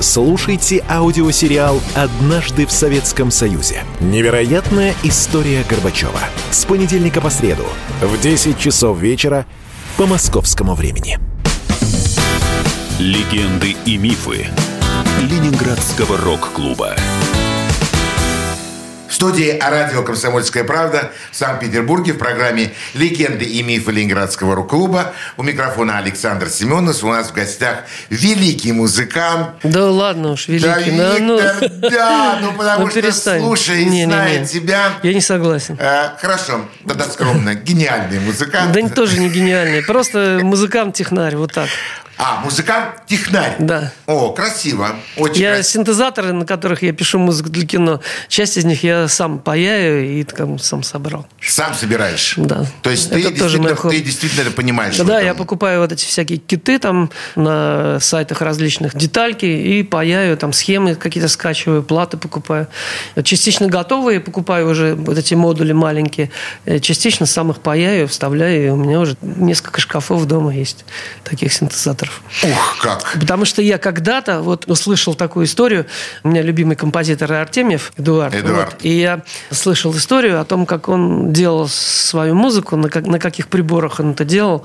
Слушайте 0.00 0.82
аудиосериал 0.88 1.78
«Однажды 1.94 2.64
в 2.64 2.72
Советском 2.72 3.30
Союзе». 3.30 3.84
Невероятная 4.00 4.94
история 5.02 5.62
Горбачева. 5.68 6.20
С 6.50 6.64
понедельника 6.64 7.20
по 7.20 7.28
среду 7.28 7.66
в 8.00 8.18
10 8.18 8.58
часов 8.58 8.98
вечера 8.98 9.44
по 9.98 10.06
московскому 10.06 10.74
времени. 10.74 11.18
Легенды 12.98 13.76
и 13.84 13.98
мифы 13.98 14.46
Ленинградского 15.20 16.16
рок-клуба. 16.16 16.96
Студии 19.20 19.58
радио 19.60 20.02
«Комсомольская 20.02 20.64
правда» 20.64 21.12
в 21.30 21.36
Санкт-Петербурге 21.36 22.14
в 22.14 22.16
программе 22.16 22.72
«Легенды 22.94 23.44
и 23.44 23.62
мифы 23.62 23.90
Ленинградского 23.92 24.54
рок-клуба». 24.54 25.12
У 25.36 25.42
микрофона 25.42 25.98
Александр 25.98 26.48
Семенов. 26.48 27.04
У 27.04 27.08
нас 27.08 27.28
в 27.28 27.34
гостях 27.34 27.84
великий 28.08 28.72
музыкант. 28.72 29.50
Да 29.62 29.90
ладно 29.90 30.30
уж, 30.30 30.48
великий. 30.48 30.92
Да, 30.96 31.12
Да, 31.12 31.18
ну, 31.18 31.38
Виктор, 31.38 31.90
да, 31.90 32.38
ну 32.40 32.52
потому 32.56 32.86
ну, 32.86 32.90
что, 32.90 33.02
перестань. 33.02 33.42
слушай, 33.42 33.84
Не, 33.84 33.90
не, 33.90 34.04
зная 34.06 34.38
не. 34.38 34.46
тебя... 34.46 34.92
Я 35.02 35.12
не 35.12 35.20
согласен. 35.20 35.76
э, 35.78 36.16
хорошо, 36.18 36.64
тогда 36.88 37.04
скромно. 37.04 37.54
Гениальный 37.54 38.20
музыкант. 38.20 38.72
Да 38.72 38.88
тоже 38.88 39.18
не 39.20 39.28
гениальный. 39.28 39.82
Просто 39.82 40.40
музыкант-технарь, 40.42 41.36
вот 41.36 41.52
так. 41.52 41.68
А, 42.22 42.42
музыкант-технарь. 42.44 43.56
Да. 43.60 43.92
О, 44.06 44.32
красиво. 44.32 44.94
Очень 45.16 45.40
Я 45.40 45.54
красиво. 45.54 45.72
синтезаторы, 45.84 46.34
на 46.34 46.44
которых 46.44 46.82
я 46.82 46.92
пишу 46.92 47.18
музыку 47.18 47.48
для 47.48 47.66
кино, 47.66 48.00
часть 48.28 48.58
из 48.58 48.66
них 48.66 48.84
я 48.84 49.08
сам 49.08 49.38
паяю 49.38 50.06
и 50.06 50.22
там 50.24 50.58
сам 50.58 50.82
собрал. 50.82 51.26
Сам 51.40 51.72
собираешь? 51.72 52.34
Да. 52.36 52.66
То 52.82 52.90
есть 52.90 53.06
Это 53.10 53.30
ты, 53.30 53.38
тоже 53.38 53.56
действительно, 53.58 53.90
ты 53.90 54.00
действительно 54.02 54.42
это 54.42 54.50
понимаешь? 54.50 54.98
Да, 54.98 55.18
я 55.18 55.32
покупаю 55.32 55.80
вот 55.80 55.92
эти 55.92 56.04
всякие 56.04 56.36
киты 56.36 56.78
там 56.78 57.10
на 57.36 57.98
сайтах 58.00 58.42
различных, 58.42 58.94
детальки 58.94 59.46
и 59.46 59.82
паяю, 59.82 60.36
там 60.36 60.52
схемы 60.52 60.96
какие-то 60.96 61.28
скачиваю, 61.30 61.82
платы 61.82 62.18
покупаю. 62.18 62.66
Частично 63.24 63.66
готовые 63.68 64.20
покупаю 64.20 64.68
уже 64.68 64.94
вот 64.94 65.16
эти 65.16 65.32
модули 65.32 65.72
маленькие, 65.72 66.30
э, 66.66 66.80
частично 66.80 67.24
сам 67.24 67.50
их 67.50 67.60
паяю, 67.60 68.08
вставляю, 68.08 68.66
и 68.66 68.68
у 68.68 68.76
меня 68.76 69.00
уже 69.00 69.16
несколько 69.22 69.80
шкафов 69.80 70.26
дома 70.26 70.54
есть 70.54 70.84
таких 71.24 71.50
синтезаторов. 71.50 72.09
Ух, 72.42 72.78
как. 72.82 73.16
Потому 73.20 73.44
что 73.44 73.62
я 73.62 73.78
когда-то 73.78 74.40
вот 74.42 74.64
услышал 74.68 75.14
такую 75.14 75.46
историю. 75.46 75.86
У 76.24 76.28
меня 76.28 76.42
любимый 76.42 76.76
композитор 76.76 77.32
Артемьев 77.32 77.92
Эдуард. 77.96 78.34
Эдуард. 78.34 78.72
Вот. 78.74 78.84
и 78.84 78.90
я 78.98 79.22
слышал 79.50 79.94
историю 79.96 80.40
о 80.40 80.44
том, 80.44 80.66
как 80.66 80.88
он 80.88 81.32
делал 81.32 81.68
свою 81.68 82.34
музыку, 82.34 82.76
на, 82.76 82.88
как- 82.88 83.06
на 83.06 83.18
каких 83.18 83.48
приборах 83.48 84.00
он 84.00 84.12
это 84.12 84.24
делал. 84.24 84.64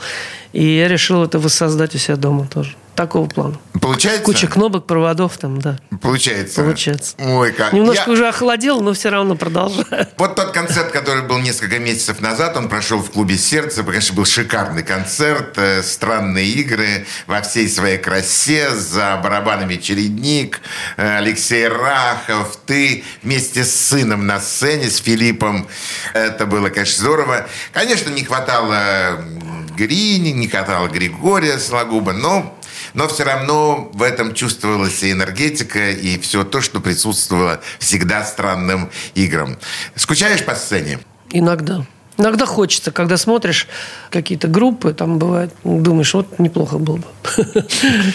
И 0.54 0.64
я 0.78 0.88
решил 0.88 1.24
это 1.24 1.40
воссоздать 1.40 1.96
у 1.96 1.98
себя 1.98 2.16
дома 2.16 2.48
тоже. 2.48 2.76
Такого 2.96 3.28
плана. 3.28 3.60
Получается? 3.82 4.24
Куча 4.24 4.48
кнопок, 4.48 4.88
проводов 4.88 5.38
там, 5.38 5.60
да. 5.60 5.78
Получается. 6.02 6.62
Получается. 6.64 7.16
Ой, 7.20 7.52
как. 7.52 7.74
Немножко 7.74 8.06
Я- 8.08 8.14
уже 8.14 8.28
охладел, 8.30 8.80
но 8.82 8.94
все 8.94 9.10
равно 9.10 9.36
продолжаю. 9.36 10.08
Вот 10.18 10.36
тот 10.36 10.52
концерт, 10.52 10.92
который 10.92 11.24
был 11.24 11.40
несколько 11.40 11.78
месяцев 11.78 12.22
назад, 12.22 12.56
он 12.56 12.70
прошел 12.70 13.00
в 13.00 13.12
клубе 13.12 13.38
«Сердце». 13.38 13.84
Конечно, 13.84 14.16
был 14.16 14.26
шикарный 14.26 14.84
концерт, 14.84 15.58
э, 15.58 15.84
странные 15.84 16.48
игры 16.48 17.06
во 17.28 17.42
всей 17.42 17.68
своей 17.68 17.98
красе, 17.98 18.72
за 18.72 19.20
барабанами 19.22 19.76
«Чередник», 19.76 20.62
э, 20.96 21.18
Алексей 21.18 21.68
Рахов, 21.68 22.58
ты 22.66 23.04
вместе 23.24 23.66
с 23.66 23.76
сыном 23.76 24.26
на 24.26 24.40
сцене, 24.40 24.90
с 24.90 24.98
Филиппом. 25.00 25.68
Это 26.14 26.46
было, 26.46 26.70
конечно, 26.70 27.02
здорово. 27.04 27.46
Конечно, 27.74 28.10
не 28.10 28.24
хватало 28.24 29.20
Грини, 29.78 30.30
не 30.30 30.48
хватало 30.48 30.88
Григория 30.88 31.60
Сологуба, 31.60 32.14
но 32.14 32.58
но 32.96 33.08
все 33.08 33.24
равно 33.24 33.90
в 33.94 34.02
этом 34.02 34.34
чувствовалась 34.34 35.04
и 35.04 35.12
энергетика, 35.12 35.92
и 35.92 36.18
все 36.20 36.44
то, 36.44 36.62
что 36.62 36.80
присутствовало 36.80 37.62
всегда 37.80 38.24
странным 38.24 38.90
играм. 39.14 39.58
Скучаешь 39.96 40.44
по 40.44 40.56
сцене? 40.56 41.00
Иногда. 41.32 41.86
Иногда 42.18 42.46
хочется, 42.46 42.92
когда 42.92 43.18
смотришь 43.18 43.68
какие-то 44.10 44.48
группы, 44.48 44.94
там 44.94 45.20
бывает, 45.20 45.54
думаешь, 45.66 46.14
вот 46.14 46.40
неплохо 46.40 46.78
было 46.78 46.98
бы. 46.98 47.06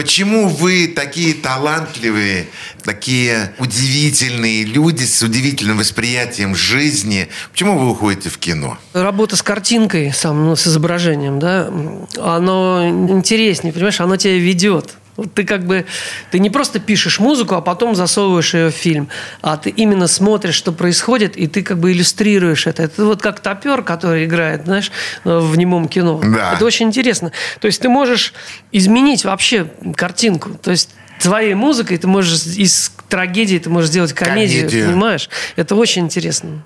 Почему 0.00 0.48
вы 0.48 0.86
такие 0.86 1.34
талантливые, 1.34 2.46
такие 2.82 3.52
удивительные 3.58 4.64
люди 4.64 5.04
с 5.04 5.22
удивительным 5.22 5.76
восприятием 5.76 6.54
жизни? 6.54 7.28
Почему 7.52 7.78
вы 7.78 7.90
уходите 7.90 8.30
в 8.30 8.38
кино? 8.38 8.78
Работа 8.94 9.36
с 9.36 9.42
картинкой, 9.42 10.10
сам, 10.14 10.42
ну, 10.46 10.56
с 10.56 10.66
изображением, 10.66 11.38
да, 11.38 11.70
оно 12.16 12.88
интереснее, 12.88 13.74
понимаешь, 13.74 14.00
оно 14.00 14.16
тебя 14.16 14.38
ведет. 14.38 14.94
Ты 15.34 15.44
как 15.44 15.66
бы, 15.66 15.86
ты 16.30 16.38
не 16.38 16.50
просто 16.50 16.80
пишешь 16.80 17.18
музыку, 17.18 17.54
а 17.54 17.60
потом 17.60 17.94
засовываешь 17.94 18.54
ее 18.54 18.70
в 18.70 18.74
фильм, 18.74 19.08
а 19.42 19.56
ты 19.56 19.70
именно 19.70 20.06
смотришь, 20.06 20.54
что 20.54 20.72
происходит, 20.72 21.36
и 21.36 21.46
ты 21.46 21.62
как 21.62 21.78
бы 21.78 21.92
иллюстрируешь 21.92 22.66
это. 22.66 22.82
Это 22.84 23.04
вот 23.04 23.22
как 23.22 23.40
топер, 23.40 23.82
который 23.82 24.24
играет, 24.24 24.64
знаешь, 24.64 24.90
в 25.24 25.56
немом 25.56 25.88
кино. 25.88 26.20
Да. 26.22 26.54
Это 26.54 26.64
очень 26.64 26.86
интересно. 26.86 27.32
То 27.60 27.66
есть 27.66 27.80
ты 27.80 27.88
можешь 27.88 28.32
изменить 28.72 29.24
вообще 29.24 29.66
картинку. 29.96 30.50
То 30.62 30.70
есть 30.70 30.90
твоей 31.20 31.54
музыкой 31.54 31.98
ты 31.98 32.06
можешь 32.06 32.46
из 32.56 32.92
трагедии 33.08 33.58
ты 33.58 33.68
можешь 33.68 33.90
сделать 33.90 34.12
комедию, 34.12 34.68
Комедию. 34.68 34.88
понимаешь? 34.88 35.28
Это 35.56 35.74
очень 35.74 36.02
интересно. 36.04 36.62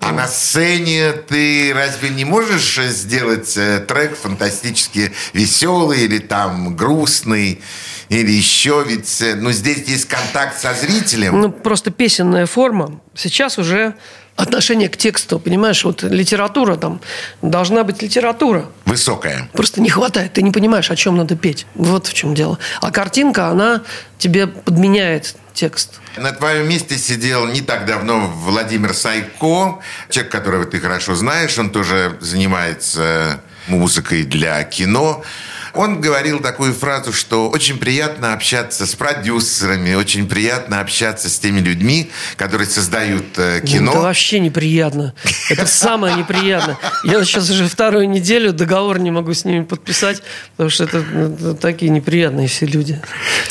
А 0.00 0.12
на 0.12 0.26
сцене 0.26 1.12
ты 1.12 1.72
разве 1.74 2.08
не 2.08 2.24
можешь 2.24 2.80
сделать 2.88 3.54
э, 3.56 3.80
трек 3.80 4.16
фантастически 4.16 5.12
веселый 5.34 6.04
или 6.04 6.18
там 6.18 6.74
грустный? 6.74 7.60
Или 8.08 8.32
еще, 8.32 8.84
ведь 8.86 9.20
э, 9.20 9.34
ну, 9.34 9.52
здесь 9.52 9.86
есть 9.86 10.06
контакт 10.06 10.58
со 10.58 10.72
зрителем. 10.74 11.40
Ну, 11.40 11.52
просто 11.52 11.90
песенная 11.90 12.46
форма 12.46 13.00
сейчас 13.14 13.58
уже 13.58 13.94
отношение 14.36 14.88
к 14.88 14.96
тексту, 14.96 15.38
понимаешь? 15.38 15.84
Вот 15.84 16.02
литература 16.02 16.76
там, 16.76 17.00
должна 17.42 17.84
быть 17.84 18.02
литература. 18.02 18.66
Высокая. 18.86 19.48
Просто 19.52 19.80
не 19.80 19.90
хватает, 19.90 20.32
ты 20.32 20.42
не 20.42 20.50
понимаешь, 20.50 20.90
о 20.90 20.96
чем 20.96 21.16
надо 21.16 21.36
петь. 21.36 21.66
Вот 21.74 22.06
в 22.06 22.14
чем 22.14 22.34
дело. 22.34 22.58
А 22.80 22.90
картинка, 22.90 23.48
она 23.48 23.82
тебе 24.18 24.46
подменяет 24.46 25.36
текст. 25.60 26.00
На 26.16 26.32
твоем 26.32 26.66
месте 26.68 26.96
сидел 26.96 27.46
не 27.46 27.60
так 27.60 27.84
давно 27.84 28.26
Владимир 28.28 28.94
Сайко, 28.94 29.80
человек, 30.08 30.32
которого 30.32 30.64
ты 30.64 30.80
хорошо 30.80 31.14
знаешь, 31.14 31.58
он 31.58 31.68
тоже 31.68 32.16
занимается 32.20 33.42
музыкой 33.66 34.22
для 34.22 34.64
кино. 34.64 35.22
Он 35.74 36.00
говорил 36.00 36.40
такую 36.40 36.72
фразу, 36.74 37.12
что 37.12 37.48
очень 37.48 37.78
приятно 37.78 38.32
общаться 38.32 38.86
с 38.86 38.94
продюсерами, 38.94 39.94
очень 39.94 40.28
приятно 40.28 40.80
общаться 40.80 41.28
с 41.28 41.38
теми 41.38 41.60
людьми, 41.60 42.10
которые 42.36 42.68
создают 42.68 43.38
э, 43.38 43.60
кино. 43.60 43.92
Это 43.92 44.00
вообще 44.00 44.40
неприятно. 44.40 45.14
Это 45.48 45.66
самое 45.66 46.16
неприятное. 46.16 46.78
Я 47.04 47.24
сейчас 47.24 47.50
уже 47.50 47.68
вторую 47.68 48.08
неделю 48.08 48.52
договор 48.52 48.98
не 48.98 49.10
могу 49.10 49.34
с 49.34 49.44
ними 49.44 49.64
подписать, 49.64 50.22
потому 50.56 50.70
что 50.70 50.84
это, 50.84 50.98
это 50.98 51.54
такие 51.54 51.90
неприятные 51.90 52.48
все 52.48 52.66
люди. 52.66 53.00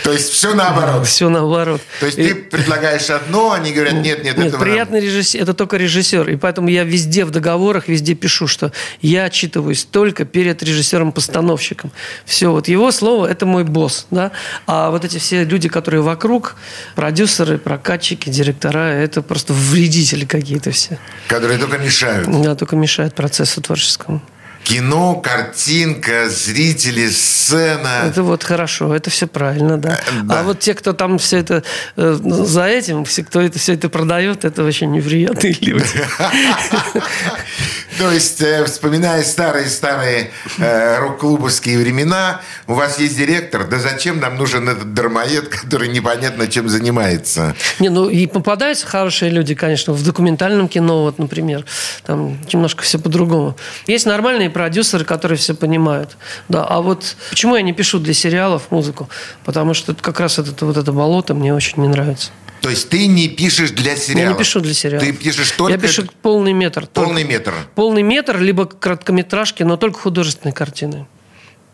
То 0.04 0.12
есть 0.12 0.30
все 0.30 0.54
наоборот. 0.54 1.08
Все 1.08 1.30
наоборот. 1.30 1.82
То 2.00 2.06
есть 2.06 2.18
ты 2.18 2.36
предлагаешь 2.36 3.10
одно, 3.10 3.52
они 3.54 3.72
говорят, 3.72 3.94
нет, 3.94 4.24
нет, 4.24 4.38
Нет, 4.38 4.48
этого 4.48 4.64
приятный 4.64 5.00
режиссер, 5.00 5.42
это 5.42 5.54
только 5.54 5.78
режиссер. 5.78 6.30
И 6.30 6.36
поэтому 6.36 6.70
я 6.70 6.84
везде 6.84 7.26
в 7.26 7.32
договорах, 7.32 7.88
везде 7.88 8.16
пишу, 8.16 8.48
что 8.48 8.72
я 9.02 9.26
отчитываюсь 9.26 9.86
только 9.86 10.26
перед 10.26 10.62
режиссером-постановщиком. 10.64 11.92
Все, 12.26 12.52
вот 12.52 12.68
его 12.68 12.92
слово– 12.92 13.26
это 13.30 13.46
мой 13.46 13.64
босс. 13.64 14.08
Да? 14.12 14.32
А 14.68 14.90
вот 14.90 15.06
эти 15.06 15.18
все 15.18 15.44
люди, 15.44 15.70
которые 15.70 16.02
вокруг, 16.02 16.56
продюсеры, 16.96 17.58
прокатчики, 17.58 18.30
директора, 18.30 18.92
это 18.94 19.22
просто 19.22 19.54
вредители 19.54 20.26
какие-то 20.26 20.72
все. 20.72 20.98
Которые 21.28 21.60
только 21.60 21.78
мешают. 21.78 22.30
Да, 22.42 22.56
только 22.56 22.76
мешают 22.76 23.16
процессу 23.16 23.62
творческому. 23.62 24.22
Кино, 24.64 25.16
картинка, 25.16 26.30
зрители, 26.30 27.10
сцена. 27.10 28.04
Это 28.06 28.24
вот 28.24 28.44
хорошо, 28.44 28.94
это 28.96 29.10
все 29.10 29.28
правильно, 29.28 29.78
да. 29.78 29.94
Э, 29.94 30.22
да. 30.24 30.40
А 30.40 30.44
вот 30.44 30.60
те, 30.60 30.74
кто 30.74 30.94
там 30.94 31.18
все 31.18 31.38
это 31.38 31.64
э, 31.96 32.20
за 32.22 32.66
этим, 32.66 33.06
все, 33.06 33.24
кто 33.24 33.42
это 33.42 33.58
все 33.58 33.74
это 33.74 33.90
продает, 33.90 34.46
это 34.46 34.64
очень 34.64 34.92
неприятные 34.92 35.54
люди. 35.62 36.04
То 38.00 38.12
есть, 38.12 38.42
э, 38.42 38.64
вспоминая 38.64 39.24
старые-старые 39.24 40.32
э, 40.58 41.00
рок-клубовские 41.00 41.78
времена, 41.78 42.40
у 42.66 42.74
вас 42.74 42.98
есть 42.98 43.18
директор, 43.18 43.68
да 43.68 43.78
зачем 43.78 44.20
нам 44.22 44.38
нужен 44.38 44.70
этот 44.70 44.94
дармоед, 44.94 45.50
который 45.50 45.90
непонятно 45.90 46.48
чем 46.48 46.70
занимается? 46.70 47.56
Не, 47.80 47.90
ну 47.90 48.08
и 48.10 48.26
попадаются 48.26 48.88
хорошие 48.88 49.32
люди, 49.32 49.54
конечно, 49.54 49.92
в 49.92 50.02
документальном 50.04 50.70
кино, 50.70 51.04
вот, 51.04 51.20
например, 51.20 51.66
там 52.06 52.40
немножко 52.54 52.84
все 52.84 53.00
по-другому. 53.00 53.58
Есть 53.86 54.06
нормальные 54.06 54.49
продюсеры, 54.50 55.06
которые 55.06 55.38
все 55.38 55.54
понимают, 55.54 56.18
да. 56.48 56.66
А 56.66 56.82
вот 56.82 57.16
почему 57.30 57.56
я 57.56 57.62
не 57.62 57.74
пишу 57.74 58.00
для 58.00 58.14
сериалов 58.14 58.72
музыку? 58.72 59.10
Потому 59.46 59.74
что 59.74 59.94
как 59.96 60.20
раз 60.20 60.40
это, 60.40 60.66
вот 60.66 60.78
это 60.78 60.92
болото 60.92 61.34
мне 61.34 61.54
очень 61.54 61.82
не 61.82 61.88
нравится. 61.88 62.32
То 62.62 62.70
есть 62.70 62.90
ты 62.90 63.08
не 63.08 63.30
пишешь 63.30 63.72
для 63.72 63.96
сериала? 63.96 64.28
Я 64.28 64.34
не 64.34 64.38
пишу 64.38 64.60
для 64.60 64.74
сериала. 64.74 65.04
Ты 65.04 65.14
пишешь 65.14 65.52
только... 65.52 65.74
Я 65.74 65.80
пишу 65.80 66.04
полный 66.22 66.54
метр. 66.54 66.88
Полный 66.88 67.22
только. 67.22 67.34
метр. 67.34 67.54
Полный 67.76 68.04
метр, 68.04 68.38
либо 68.40 68.66
короткометражки, 68.66 69.64
но 69.64 69.78
только 69.78 70.00
художественные 70.00 70.54
картины. 70.54 71.08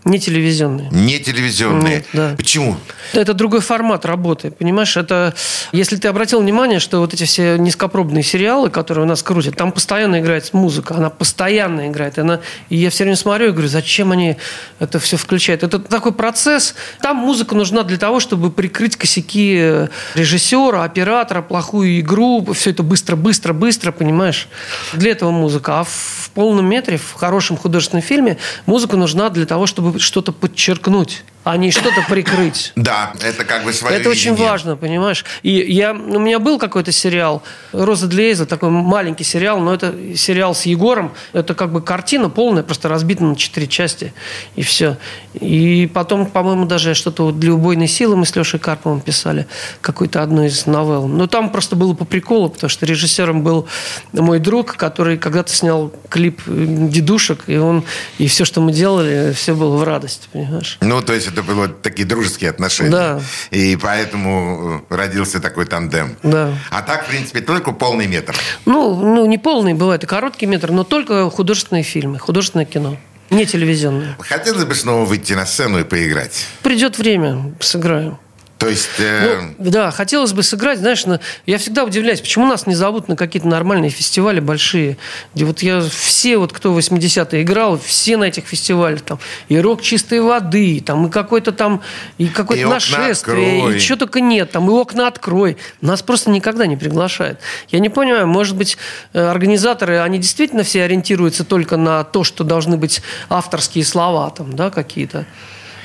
Не 0.06 0.20
телевизионные. 0.20 0.88
Не 0.92 1.20
телевизионные. 1.20 1.96
Нет, 1.96 2.06
да. 2.14 2.36
Почему? 2.38 2.78
Это 3.14 3.34
другой 3.34 3.62
формат 3.62 4.06
работы, 4.06 4.52
понимаешь? 4.52 4.96
Это, 4.98 5.34
если 5.72 5.96
ты 5.96 6.08
обратил 6.08 6.42
внимание, 6.42 6.80
что 6.80 7.00
вот 7.00 7.16
эти 7.16 7.24
все 7.24 7.58
низкопробные 7.58 8.22
сериалы, 8.22 8.70
которые 8.70 9.06
у 9.06 9.08
нас 9.08 9.24
крутят, 9.24 9.56
там 9.56 9.72
постоянно 9.72 10.20
играет 10.20 10.54
музыка, 10.54 10.94
она 10.94 11.10
постоянно 11.10 11.88
играет. 11.88 12.20
Она, 12.20 12.42
и 12.70 12.76
я 12.76 12.92
все 12.92 13.04
время 13.04 13.16
смотрю 13.16 13.48
и 13.48 13.52
говорю, 13.52 13.68
зачем 13.68 14.12
они 14.12 14.38
это 14.78 15.00
все 15.00 15.18
включают? 15.18 15.64
Это 15.64 15.80
такой 15.80 16.14
процесс. 16.14 16.76
Там 17.02 17.18
музыка 17.18 17.56
нужна 17.56 17.82
для 17.82 17.98
того, 17.98 18.20
чтобы 18.20 18.52
прикрыть 18.52 18.98
косяки 18.98 19.88
режиссера, 20.14 20.84
оператора, 20.84 21.42
плохую 21.42 22.00
игру, 22.00 22.46
все 22.54 22.70
это 22.70 22.84
быстро, 22.84 23.16
быстро, 23.16 23.54
быстро, 23.54 23.92
понимаешь? 23.92 24.50
Для 24.94 25.12
этого 25.12 25.32
музыка. 25.32 25.80
А 25.80 25.84
в 25.84 26.30
полном 26.36 26.70
метре, 26.70 26.98
в 26.98 27.14
хорошем 27.14 27.58
художественном 27.58 28.04
фильме, 28.04 28.38
музыка 28.68 28.98
нужна 28.98 29.32
для 29.32 29.48
того, 29.48 29.66
чтобы 29.66 29.95
что-то 30.00 30.32
подчеркнуть 30.32 31.24
а 31.46 31.58
не 31.58 31.72
что-то 31.72 32.04
прикрыть. 32.10 32.74
Да, 32.86 33.14
это 33.22 33.46
как 33.46 33.64
бы 33.64 33.74
свое 33.74 33.98
Это 34.00 34.10
видение. 34.10 34.34
очень 34.34 34.44
важно, 34.44 34.76
понимаешь? 34.76 35.26
И 35.44 35.52
я, 35.52 35.94
у 35.94 36.20
меня 36.20 36.40
был 36.40 36.60
какой-то 36.60 36.92
сериал 36.92 37.42
«Роза 37.72 38.08
для 38.08 38.26
Эйза», 38.26 38.46
такой 38.46 38.70
маленький 38.70 39.24
сериал, 39.24 39.60
но 39.60 39.74
это 39.74 39.96
сериал 40.16 40.54
с 40.54 40.64
Егором. 40.64 41.14
Это 41.34 41.56
как 41.56 41.72
бы 41.72 41.82
картина 41.82 42.30
полная, 42.30 42.64
просто 42.64 42.90
разбита 42.90 43.24
на 43.24 43.36
четыре 43.36 43.68
части, 43.68 44.14
и 44.56 44.62
все. 44.62 44.98
И 45.34 45.90
потом, 45.94 46.26
по-моему, 46.26 46.66
даже 46.66 46.94
что-то 46.96 47.32
для 47.32 47.54
«Убойной 47.54 47.88
силы» 47.88 48.16
мы 48.16 48.26
с 48.26 48.36
Лешей 48.36 48.60
Карповым 48.60 49.02
писали, 49.02 49.48
какую-то 49.82 50.22
одну 50.22 50.44
из 50.44 50.66
новелл. 50.66 51.08
Но 51.08 51.28
там 51.28 51.50
просто 51.52 51.76
было 51.76 51.94
по 51.94 52.06
приколу, 52.06 52.50
потому 52.50 52.70
что 52.70 52.86
режиссером 52.86 53.44
был 53.44 53.68
мой 54.14 54.40
друг, 54.40 54.76
который 54.76 55.18
когда-то 55.18 55.54
снял 55.54 55.92
клип 56.10 56.42
«Дедушек», 56.46 57.44
и 57.48 57.58
он, 57.58 57.84
и 58.18 58.28
все, 58.28 58.46
что 58.46 58.62
мы 58.62 58.72
делали, 58.72 59.34
все 59.34 59.56
было 59.56 59.78
в 59.78 59.84
радость, 59.84 60.30
понимаешь? 60.32 60.78
Ну, 60.82 61.02
то 61.02 61.14
есть 61.14 61.35
это 61.36 61.44
были 61.44 61.72
такие 61.82 62.08
дружеские 62.08 62.50
отношения. 62.50 62.92
Да. 62.92 63.22
И 63.52 63.76
поэтому 63.76 64.86
родился 64.90 65.40
такой 65.42 65.66
тандем. 65.66 66.16
Да. 66.24 66.54
А 66.72 66.82
так, 66.82 67.06
в 67.06 67.10
принципе, 67.10 67.42
только 67.42 67.72
полный 67.72 68.08
метр. 68.08 68.36
Ну, 68.66 68.96
ну, 68.96 69.26
не 69.26 69.38
полный 69.38 69.74
бывает, 69.74 70.04
и 70.04 70.08
короткий 70.08 70.46
метр, 70.46 70.72
но 70.72 70.84
только 70.84 71.30
художественные 71.30 71.84
фильмы, 71.84 72.20
художественное 72.20 72.66
кино. 72.66 72.98
Не 73.32 73.46
телевизионное. 73.46 74.16
Хотелось 74.20 74.66
бы 74.66 74.76
снова 74.76 75.04
выйти 75.04 75.34
на 75.34 75.46
сцену 75.46 75.80
и 75.80 75.84
поиграть? 75.84 76.46
Придет 76.62 77.00
время, 77.00 77.56
сыграю. 77.60 78.20
То 78.58 78.70
есть... 78.70 79.00
Э... 79.00 79.54
Ну, 79.58 79.70
да, 79.70 79.92
хотелось 79.92 80.32
бы 80.32 80.42
сыграть, 80.42 80.80
знаешь, 80.80 81.06
на... 81.06 81.20
я 81.46 81.58
всегда 81.58 81.84
удивляюсь, 81.84 82.22
почему 82.22 82.48
нас 82.48 82.66
не 82.68 82.76
зовут 82.76 83.10
на 83.10 83.18
какие-то 83.18 83.48
нормальные 83.48 83.90
фестивали 83.90 84.40
большие, 84.40 84.98
где 85.34 85.44
вот 85.44 85.62
я, 85.62 85.82
все 85.82 86.38
вот, 86.38 86.54
кто 86.54 86.74
в 86.74 86.78
80-е 86.78 87.42
играл, 87.42 87.78
все 87.78 88.16
на 88.16 88.24
этих 88.24 88.46
фестивалях, 88.46 89.02
там, 89.02 89.20
и 89.50 89.60
рок 89.60 89.82
чистой 89.82 90.22
воды, 90.22 90.82
там, 90.86 91.08
и 91.08 91.12
какой-то 91.12 91.52
там, 91.52 91.82
и 92.18 92.28
какое-то 92.28 92.70
нашествие, 92.70 93.12
открой. 93.12 93.76
и 93.76 93.80
что 93.80 93.98
только 93.98 94.22
нет, 94.22 94.52
там, 94.52 94.70
и 94.70 94.74
окна 94.74 95.08
открой. 95.08 95.58
Нас 95.82 96.02
просто 96.02 96.30
никогда 96.30 96.66
не 96.66 96.78
приглашают. 96.78 97.40
Я 97.70 97.80
не 97.80 97.90
понимаю, 97.90 98.26
может 98.26 98.56
быть, 98.56 98.78
э, 99.12 99.22
организаторы, 99.22 100.00
они 100.00 100.18
действительно 100.18 100.64
все 100.64 100.84
ориентируются 100.84 101.44
только 101.44 101.76
на 101.76 102.06
то, 102.06 102.24
что 102.24 102.46
должны 102.46 102.78
быть 102.78 103.02
авторские 103.30 103.84
слова 103.84 104.30
там, 104.30 104.56
да, 104.56 104.70
какие-то. 104.70 105.26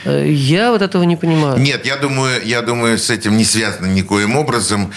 Э, 0.05 0.27
Я 0.27 0.71
вот 0.71 0.83
этого 0.83 1.03
не 1.05 1.17
понимаю. 1.17 1.59
Нет, 1.59 1.87
я 1.87 1.97
думаю, 1.97 2.41
я 2.45 2.63
думаю, 2.63 2.99
с 2.99 3.11
этим 3.11 3.37
не 3.37 3.45
связано 3.45 3.87
никоим 3.87 4.37
образом. 4.37 4.93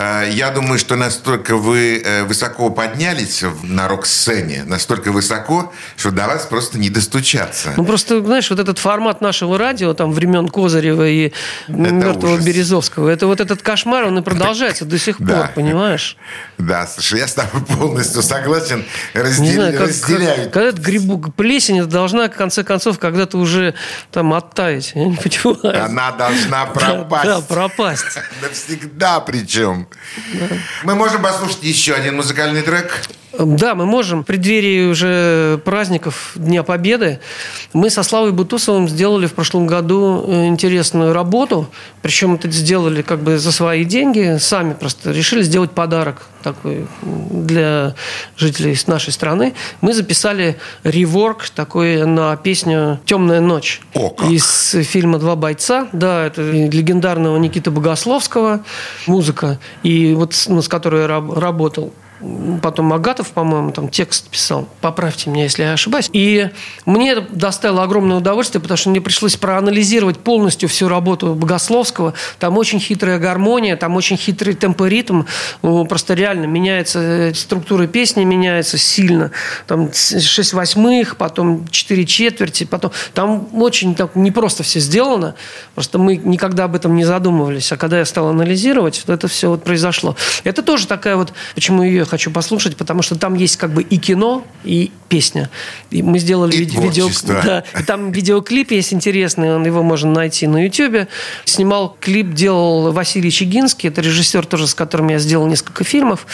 Э, 0.00 0.30
Я 0.32 0.50
думаю, 0.50 0.78
что 0.78 0.96
настолько 0.96 1.56
вы 1.56 2.00
э, 2.02 2.24
высоко 2.24 2.70
поднялись 2.70 3.44
на 3.62 3.86
рок-сцене, 3.86 4.64
настолько 4.66 5.12
высоко, 5.12 5.72
что 5.96 6.10
до 6.10 6.26
вас 6.26 6.46
просто 6.46 6.78
не 6.78 6.88
достучаться. 6.88 7.74
Ну, 7.76 7.84
просто, 7.84 8.24
знаешь, 8.24 8.48
вот 8.50 8.58
этот 8.58 8.78
формат 8.78 9.20
нашего 9.20 9.58
радио, 9.58 9.92
там, 9.92 10.12
времен 10.12 10.48
Козырева 10.48 11.06
и 11.06 11.32
мертвого 11.68 12.34
ужас. 12.34 12.44
Березовского, 12.46 13.10
это 13.10 13.26
вот 13.26 13.40
этот 13.40 13.60
кошмар, 13.62 14.04
он 14.04 14.18
и 14.18 14.22
продолжается 14.22 14.84
до 14.86 14.98
сих 14.98 15.16
Да. 15.20 15.36
пор, 15.42 15.48
понимаешь? 15.54 16.16
Да, 16.58 16.86
слушай, 16.86 17.18
я 17.20 17.26
с 17.26 17.32
тобой 17.34 17.62
полностью 17.62 18.22
согласен. 18.22 18.84
Не 19.14 19.20
Раздел- 19.20 19.54
знаю, 19.54 19.78
как, 19.78 19.88
разделяю. 19.88 20.44
как- 20.44 20.52
когда 20.52 20.68
это 20.68 20.80
грибу, 20.80 21.18
плесень 21.34 21.78
это 21.78 21.88
должна, 21.88 22.28
в 22.28 22.32
конце 22.32 22.62
концов, 22.64 22.98
когда-то 22.98 23.38
уже 23.38 23.74
там 24.12 24.32
оттаять. 24.34 24.92
Я 24.94 25.06
не 25.06 25.16
понимаю. 25.42 25.84
Она 25.86 26.12
должна 26.12 26.66
пропасть. 26.66 27.24
Да, 27.24 27.40
пропасть. 27.40 28.04
Навсегда 28.42 29.20
причем. 29.20 29.88
Мы 30.84 30.94
можем 30.94 31.22
послушать 31.22 31.62
еще 31.62 31.94
один 31.94 32.16
музыкальный 32.16 32.62
трек. 32.62 33.02
Да, 33.38 33.74
мы 33.74 33.86
можем. 33.86 34.22
В 34.22 34.26
преддверии 34.26 34.90
уже 34.90 35.58
праздников 35.64 36.32
Дня 36.34 36.62
Победы 36.62 37.20
мы 37.72 37.88
со 37.88 38.02
Славой 38.02 38.32
Бутусовым 38.32 38.88
сделали 38.88 39.26
в 39.26 39.34
прошлом 39.34 39.66
году 39.66 40.24
э, 40.26 40.46
интересную 40.46 41.12
работу. 41.12 41.70
Причем 42.02 42.34
это 42.34 42.50
сделали 42.50 43.02
как 43.02 43.20
бы 43.20 43.38
за 43.38 43.52
свои 43.52 43.84
деньги. 43.84 44.36
Сами 44.40 44.74
просто 44.74 45.12
решили 45.12 45.42
сделать 45.42 45.70
подарок 45.70 46.22
такой 46.42 46.86
для 47.02 47.94
жителей 48.36 48.76
нашей 48.86 49.12
страны. 49.12 49.54
Мы 49.80 49.92
записали 49.92 50.58
реворк 50.84 51.48
такой 51.50 52.04
на 52.06 52.36
песню 52.36 53.00
«Темная 53.04 53.40
ночь» 53.40 53.80
О, 53.94 54.10
как! 54.10 54.30
из 54.30 54.70
фильма 54.84 55.18
«Два 55.18 55.36
бойца». 55.36 55.88
Да, 55.92 56.26
это 56.26 56.42
легендарного 56.42 57.36
Никиты 57.36 57.70
Богословского 57.70 58.60
музыка, 59.06 59.58
и 59.82 60.14
вот 60.14 60.34
с, 60.34 60.48
ну, 60.48 60.62
с 60.62 60.68
которой 60.68 61.02
я 61.02 61.06
раб- 61.08 61.36
работал. 61.36 61.92
Потом 62.62 62.92
Агатов, 62.92 63.30
по-моему, 63.30 63.72
там 63.72 63.88
текст 63.88 64.28
писал. 64.28 64.68
Поправьте 64.80 65.30
меня, 65.30 65.44
если 65.44 65.62
я 65.62 65.72
ошибаюсь. 65.72 66.10
И 66.12 66.50
мне 66.84 67.12
это 67.12 67.26
доставило 67.30 67.82
огромное 67.82 68.18
удовольствие, 68.18 68.60
потому 68.60 68.76
что 68.76 68.90
мне 68.90 69.00
пришлось 69.00 69.36
проанализировать 69.36 70.18
полностью 70.18 70.68
всю 70.68 70.88
работу 70.88 71.34
Богословского. 71.34 72.14
Там 72.38 72.58
очень 72.58 72.78
хитрая 72.78 73.18
гармония, 73.18 73.76
там 73.76 73.96
очень 73.96 74.16
хитрый 74.16 74.54
темп 74.54 74.82
и 74.82 74.88
ритм. 74.88 75.22
Ну, 75.62 75.84
просто 75.86 76.14
реально 76.14 76.44
меняется 76.44 76.98
э, 77.00 77.34
структура 77.34 77.86
песни, 77.86 78.24
меняется 78.24 78.76
сильно. 78.76 79.30
Там 79.66 79.90
6 79.92 80.52
восьмых, 80.52 81.16
потом 81.16 81.66
4 81.68 82.04
четверти, 82.04 82.64
потом... 82.64 82.92
Там 83.14 83.48
очень 83.54 83.94
так 83.94 84.14
непросто 84.14 84.62
все 84.62 84.80
сделано. 84.80 85.34
Просто 85.74 85.98
мы 85.98 86.16
никогда 86.16 86.64
об 86.64 86.74
этом 86.74 86.94
не 86.96 87.04
задумывались. 87.04 87.72
А 87.72 87.76
когда 87.76 87.98
я 87.98 88.04
стал 88.04 88.28
анализировать, 88.28 89.02
вот 89.06 89.14
это 89.14 89.28
все 89.28 89.48
вот 89.48 89.64
произошло. 89.64 90.16
Это 90.44 90.62
тоже 90.62 90.86
такая 90.86 91.16
вот... 91.16 91.32
Почему 91.54 91.82
ее 91.82 92.04
хочу 92.10 92.30
послушать? 92.30 92.76
Потому 92.76 93.02
что 93.02 93.16
там 93.16 93.34
есть 93.34 93.56
как 93.56 93.72
бы 93.72 93.82
и 93.82 93.96
кино, 93.98 94.44
и 94.64 94.90
песня. 95.08 95.50
И 95.90 96.02
мы 96.02 96.18
сделали 96.18 96.54
И 96.54 96.64
ви- 96.64 96.80
видео... 96.80 97.08
Да, 97.26 97.64
и 97.78 97.82
там 97.82 98.12
видеоклип 98.12 98.70
есть 98.72 98.92
интересный, 98.92 99.54
он, 99.54 99.64
его 99.64 99.82
можно 99.82 100.10
найти 100.12 100.46
на 100.46 100.64
YouTube. 100.64 101.08
Снимал 101.44 101.96
клип, 102.00 102.32
делал 102.32 102.92
Василий 102.92 103.30
Чигинский, 103.30 103.88
это 103.88 104.00
режиссер 104.00 104.46
тоже, 104.46 104.66
с 104.66 104.74
которым 104.74 105.08
я 105.08 105.18
сделал 105.18 105.46
несколько 105.46 105.84
фильмов. 105.84 106.26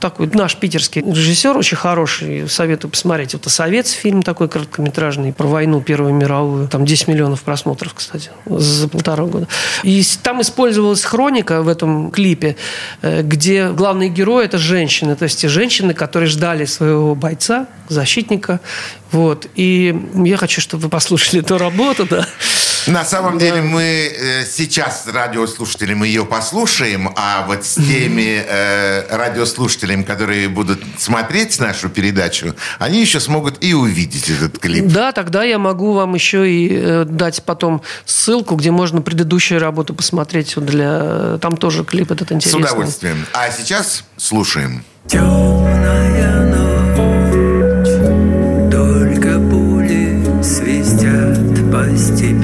Такой 0.00 0.30
наш 0.32 0.56
питерский 0.56 1.02
режиссер, 1.02 1.56
очень 1.56 1.76
хороший, 1.76 2.48
советую 2.48 2.90
посмотреть. 2.90 3.34
Это 3.34 3.50
«Совет» 3.50 3.86
фильм 3.86 4.22
такой 4.22 4.48
короткометражный 4.48 5.32
про 5.32 5.46
войну 5.46 5.80
Первую 5.80 6.14
мировую. 6.14 6.68
Там 6.68 6.84
10 6.84 7.08
миллионов 7.08 7.42
просмотров, 7.42 7.94
кстати, 7.94 8.30
за 8.46 8.88
полтора 8.88 9.24
года. 9.24 9.48
И 9.82 10.02
там 10.22 10.40
использовалась 10.40 11.04
хроника 11.04 11.62
в 11.62 11.68
этом 11.68 12.10
клипе, 12.10 12.56
э, 13.02 13.22
где 13.22 13.70
главные 13.70 14.08
герои– 14.08 14.44
это 14.46 14.58
женщины. 15.14 15.16
То 15.16 15.24
есть 15.24 15.40
те 15.40 15.48
женщины, 15.48 15.94
которые 15.94 16.28
ждали 16.28 16.66
своего 16.66 17.14
бойца, 17.14 17.66
защитника. 17.88 18.60
Вот. 19.12 19.46
И 19.56 19.94
я 20.24 20.36
хочу, 20.36 20.60
чтобы 20.60 20.84
вы 20.84 20.88
послушали 20.88 21.40
эту 21.40 21.58
работу, 21.58 22.06
да. 22.06 22.26
На 22.86 23.04
самом 23.04 23.38
деле 23.38 23.62
мы 23.62 23.82
э, 23.82 24.44
сейчас 24.44 25.06
радиослушатели 25.06 25.94
мы 25.94 26.06
ее 26.06 26.24
послушаем, 26.26 27.12
а 27.16 27.46
вот 27.46 27.64
с 27.64 27.74
теми 27.76 28.44
э, 28.46 29.16
радиослушателями, 29.16 30.02
которые 30.02 30.48
будут 30.48 30.80
смотреть 30.98 31.58
нашу 31.60 31.88
передачу, 31.88 32.54
они 32.78 33.00
еще 33.00 33.20
смогут 33.20 33.64
и 33.64 33.72
увидеть 33.74 34.28
этот 34.28 34.58
клип. 34.58 34.86
Да, 34.86 35.12
тогда 35.12 35.44
я 35.44 35.58
могу 35.58 35.92
вам 35.92 36.14
еще 36.14 36.50
и 36.50 36.68
э, 36.70 37.04
дать 37.04 37.42
потом 37.44 37.80
ссылку, 38.04 38.54
где 38.56 38.70
можно 38.70 39.00
предыдущие 39.00 39.58
работы 39.58 39.94
посмотреть. 39.94 40.54
Для... 40.56 41.38
Там 41.38 41.56
тоже 41.56 41.84
клип 41.84 42.10
этот 42.10 42.28
С 42.28 42.32
интересный. 42.32 42.60
удовольствием. 42.60 43.26
А 43.32 43.50
сейчас 43.50 44.04
слушаем. 44.18 44.84
Темная 45.06 46.46
ночь, 46.46 47.88
только 48.70 49.38
пули 49.38 50.42
свистят 50.42 51.38
по 51.70 51.94
степи. 51.96 52.43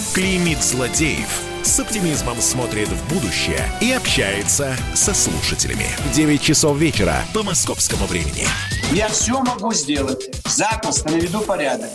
клеймит 0.13 0.61
злодеев, 0.61 1.41
с 1.63 1.79
оптимизмом 1.79 2.41
смотрит 2.41 2.89
в 2.89 3.13
будущее 3.13 3.63
и 3.79 3.93
общается 3.93 4.75
со 4.93 5.13
слушателями. 5.13 5.87
9 6.13 6.41
часов 6.41 6.77
вечера 6.77 7.23
по 7.33 7.43
московскому 7.43 8.05
времени. 8.07 8.45
Я 8.91 9.07
все 9.07 9.41
могу 9.41 9.71
сделать. 9.73 10.29
Запросто 10.45 11.11
наведу 11.11 11.39
порядок. 11.41 11.89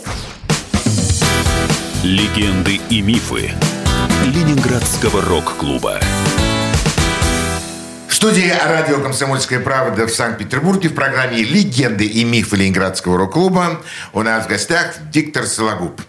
Легенды 2.03 2.79
и 2.89 3.01
мифы 3.01 3.51
Ленинградского 4.25 5.21
рок-клуба. 5.21 5.99
В 8.07 8.15
студии 8.15 8.51
радио 8.65 8.99
«Комсомольская 8.99 9.59
правда» 9.59 10.07
в 10.07 10.11
Санкт-Петербурге 10.11 10.89
в 10.89 10.95
программе 10.95 11.43
«Легенды 11.43 12.05
и 12.05 12.23
мифы 12.23 12.55
Ленинградского 12.55 13.15
рок-клуба» 13.17 13.79
у 14.13 14.23
нас 14.23 14.45
в 14.45 14.47
гостях 14.47 14.95
диктор 15.11 15.45
Сологуб. 15.45 16.01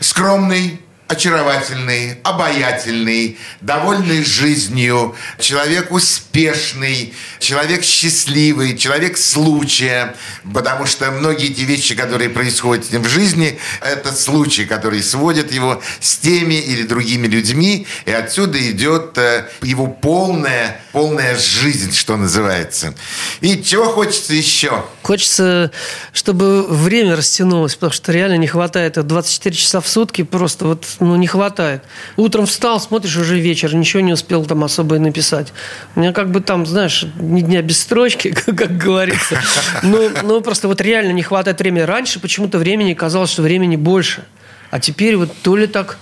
Скромный, 0.00 0.80
очаровательный, 1.12 2.16
обаятельный, 2.24 3.38
довольный 3.60 4.24
жизнью, 4.24 5.14
человек 5.38 5.92
успешный, 5.92 7.12
человек 7.38 7.84
счастливый, 7.84 8.76
человек 8.78 9.18
случая, 9.18 10.14
потому 10.54 10.86
что 10.86 11.10
многие 11.10 11.50
эти 11.50 11.60
вещи, 11.60 11.94
которые 11.94 12.30
происходят 12.30 12.86
с 12.86 12.90
ним 12.90 13.02
в 13.02 13.08
жизни, 13.08 13.58
это 13.82 14.12
случаи, 14.14 14.62
которые 14.62 15.02
сводят 15.02 15.52
его 15.52 15.82
с 16.00 16.16
теми 16.16 16.54
или 16.54 16.82
другими 16.82 17.26
людьми, 17.26 17.86
и 18.06 18.10
отсюда 18.10 18.58
идет 18.70 19.18
э, 19.18 19.48
его 19.60 19.86
полная, 19.86 20.80
полная 20.92 21.36
жизнь, 21.36 21.92
что 21.92 22.16
называется. 22.16 22.94
И 23.40 23.62
чего 23.62 23.84
хочется 23.84 24.32
еще? 24.32 24.84
Хочется, 25.02 25.70
чтобы 26.14 26.66
время 26.66 27.16
растянулось, 27.16 27.74
потому 27.74 27.92
что 27.92 28.12
реально 28.12 28.38
не 28.38 28.46
хватает. 28.46 28.94
24 29.06 29.54
часа 29.54 29.80
в 29.80 29.88
сутки 29.88 30.22
просто 30.22 30.66
вот, 30.66 30.86
ну, 31.02 31.16
не 31.16 31.26
хватает. 31.26 31.82
Утром 32.16 32.46
встал, 32.46 32.80
смотришь, 32.80 33.16
уже 33.16 33.38
вечер, 33.38 33.74
ничего 33.74 34.00
не 34.00 34.12
успел 34.12 34.44
там 34.44 34.64
особо 34.64 34.96
и 34.96 34.98
написать. 34.98 35.52
У 35.96 36.00
меня 36.00 36.12
как 36.12 36.30
бы 36.30 36.40
там, 36.40 36.66
знаешь, 36.66 37.06
ни 37.18 37.40
дня 37.40 37.62
без 37.62 37.80
строчки, 37.80 38.30
как 38.46 38.76
говорится. 38.76 39.40
Ну, 39.82 40.10
ну, 40.22 40.40
просто 40.40 40.68
вот 40.68 40.80
реально 40.80 41.12
не 41.12 41.22
хватает 41.22 41.58
времени. 41.58 41.82
Раньше 41.82 42.20
почему-то 42.20 42.58
времени 42.58 42.94
казалось, 42.94 43.30
что 43.30 43.42
времени 43.42 43.76
больше. 43.76 44.24
А 44.70 44.80
теперь 44.80 45.16
вот 45.16 45.30
то 45.42 45.56
ли 45.56 45.66
так 45.66 45.98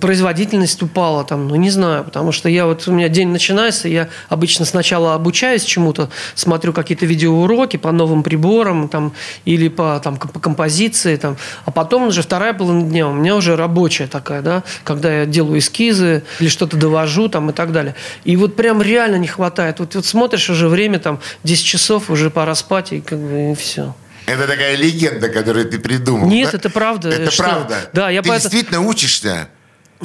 производительность 0.00 0.82
упала 0.82 1.24
там, 1.24 1.48
ну 1.48 1.54
не 1.56 1.70
знаю, 1.70 2.04
потому 2.04 2.32
что 2.32 2.48
я 2.48 2.66
вот 2.66 2.86
у 2.86 2.92
меня 2.92 3.08
день 3.08 3.28
начинается, 3.28 3.88
я 3.88 4.08
обычно 4.28 4.64
сначала 4.64 5.14
обучаюсь 5.14 5.64
чему-то, 5.64 6.10
смотрю 6.34 6.72
какие-то 6.72 7.06
видеоуроки 7.06 7.76
по 7.76 7.90
новым 7.92 8.22
приборам 8.22 8.88
там 8.88 9.12
или 9.44 9.68
по 9.68 10.00
там 10.02 10.16
по 10.16 10.38
композиции 10.38 11.16
там, 11.16 11.36
а 11.64 11.70
потом 11.70 12.08
уже 12.08 12.22
вторая 12.22 12.52
половина 12.52 12.88
дня 12.88 13.08
у 13.08 13.12
меня 13.14 13.36
уже 13.36 13.56
рабочая 13.56 14.06
такая, 14.06 14.42
да, 14.42 14.62
когда 14.84 15.20
я 15.20 15.26
делаю 15.26 15.58
эскизы 15.58 16.24
или 16.40 16.48
что-то 16.48 16.76
довожу 16.76 17.28
там 17.28 17.50
и 17.50 17.52
так 17.52 17.72
далее. 17.72 17.94
И 18.24 18.36
вот 18.36 18.56
прям 18.56 18.82
реально 18.82 19.16
не 19.16 19.28
хватает. 19.28 19.80
Вот, 19.80 19.94
вот 19.94 20.04
смотришь 20.04 20.50
уже 20.50 20.68
время 20.68 20.98
там 20.98 21.20
10 21.44 21.64
часов, 21.64 22.10
уже 22.10 22.30
пора 22.30 22.54
спать 22.54 22.92
и 22.92 23.00
как 23.00 23.18
бы 23.18 23.52
и 23.52 23.54
все. 23.54 23.94
Это 24.26 24.46
такая 24.46 24.76
легенда, 24.76 25.28
которую 25.28 25.68
ты 25.68 25.78
придумал. 25.78 26.28
Нет, 26.28 26.50
да? 26.52 26.58
это 26.58 26.70
правда. 26.70 27.08
Это 27.08 27.30
Что? 27.30 27.42
правда. 27.42 27.90
Да, 27.92 28.10
я 28.10 28.22
ты 28.22 28.28
поэтому- 28.28 28.50
действительно 28.50 28.80
учишься. 28.86 29.48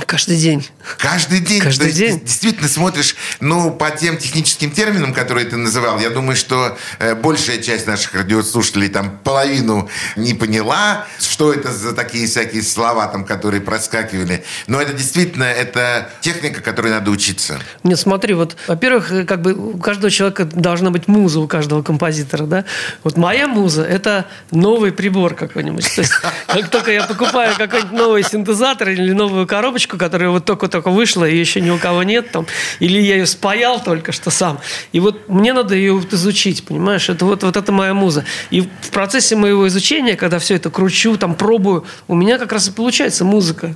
Каждый 0.06 0.36
день. 0.36 0.68
Каждый 0.98 1.40
день. 1.40 1.62
Каждый 1.62 1.90
То 1.90 1.96
день. 1.96 2.20
Ты 2.20 2.26
действительно 2.26 2.68
смотришь, 2.68 3.16
ну, 3.40 3.72
по 3.72 3.92
тем 3.92 4.18
техническим 4.18 4.72
терминам, 4.72 5.14
которые 5.14 5.46
ты 5.46 5.56
называл, 5.56 6.00
я 6.00 6.10
думаю, 6.10 6.36
что 6.36 6.78
э, 7.00 7.16
большая 7.16 7.62
часть 7.62 7.88
наших 7.88 8.14
радиослушателей 8.14 8.90
там 8.90 9.18
половину 9.24 9.90
не 10.18 10.34
поняла, 10.34 11.08
что 11.20 11.54
это 11.54 11.72
за 11.72 11.94
такие 11.94 12.28
всякие 12.28 12.62
слова, 12.62 13.08
там, 13.08 13.24
которые 13.24 13.62
проскакивали. 13.62 14.44
Но 14.68 14.82
это 14.82 14.92
действительно, 14.92 15.46
это 15.46 16.10
техника, 16.20 16.62
которой 16.62 16.92
надо 16.92 17.10
учиться. 17.10 17.58
Нет, 17.84 17.98
смотри, 17.98 18.34
вот, 18.34 18.58
во-первых, 18.68 19.14
э, 19.14 19.24
как 19.24 19.42
бы 19.42 19.54
у 19.54 19.78
каждого 19.78 20.12
человека 20.12 20.44
должна 20.44 20.92
быть 20.92 21.08
муза, 21.08 21.40
у 21.40 21.48
каждого 21.48 21.84
композитора, 21.84 22.46
да? 22.46 22.66
Вот 23.04 23.16
моя 23.16 23.48
муза– 23.48 23.84
это 23.86 24.26
новый 24.52 24.92
прибор 24.92 25.36
какой-нибудь. 25.36 25.96
То 25.96 26.02
есть, 26.02 26.14
как 26.48 26.70
только 26.70 26.92
я 26.92 27.04
покупаю 27.04 27.56
какой-нибудь 27.56 27.94
новый 27.94 28.24
синтезатор 28.24 28.90
или 28.90 29.14
новую 29.14 29.48
коробочку, 29.48 29.85
которая 29.88 30.30
вот 30.30 30.46
только-только 30.46 30.90
вышла, 30.90 31.26
и 31.26 31.38
еще 31.38 31.62
ни 31.62 31.70
у 31.70 31.78
кого 31.78 32.04
нет 32.04 32.32
там, 32.32 32.46
или 32.80 33.00
я 33.00 33.16
ее 33.16 33.26
спаял 33.26 33.82
только 33.82 34.12
что 34.12 34.30
сам, 34.30 34.60
и 34.92 35.00
вот 35.00 35.30
мне 35.30 35.54
надо 35.54 35.76
ее 35.76 35.94
вот 35.94 36.14
изучить, 36.14 36.66
понимаешь? 36.66 37.10
Это 37.10 37.26
вот, 37.26 37.44
вот 37.44 37.56
это 37.56 37.72
моя 37.72 37.94
муза. 37.94 38.26
И 38.50 38.62
в 38.62 38.90
процессе 38.92 39.36
моего 39.36 39.68
изучения, 39.68 40.16
когда 40.16 40.40
все 40.40 40.56
это 40.56 40.70
кручу, 40.70 41.18
там, 41.18 41.36
пробую, 41.36 41.86
у 42.08 42.16
меня 42.16 42.38
как 42.38 42.52
раз 42.52 42.68
и 42.68 42.72
получается 42.72 43.26
музыка. 43.26 43.76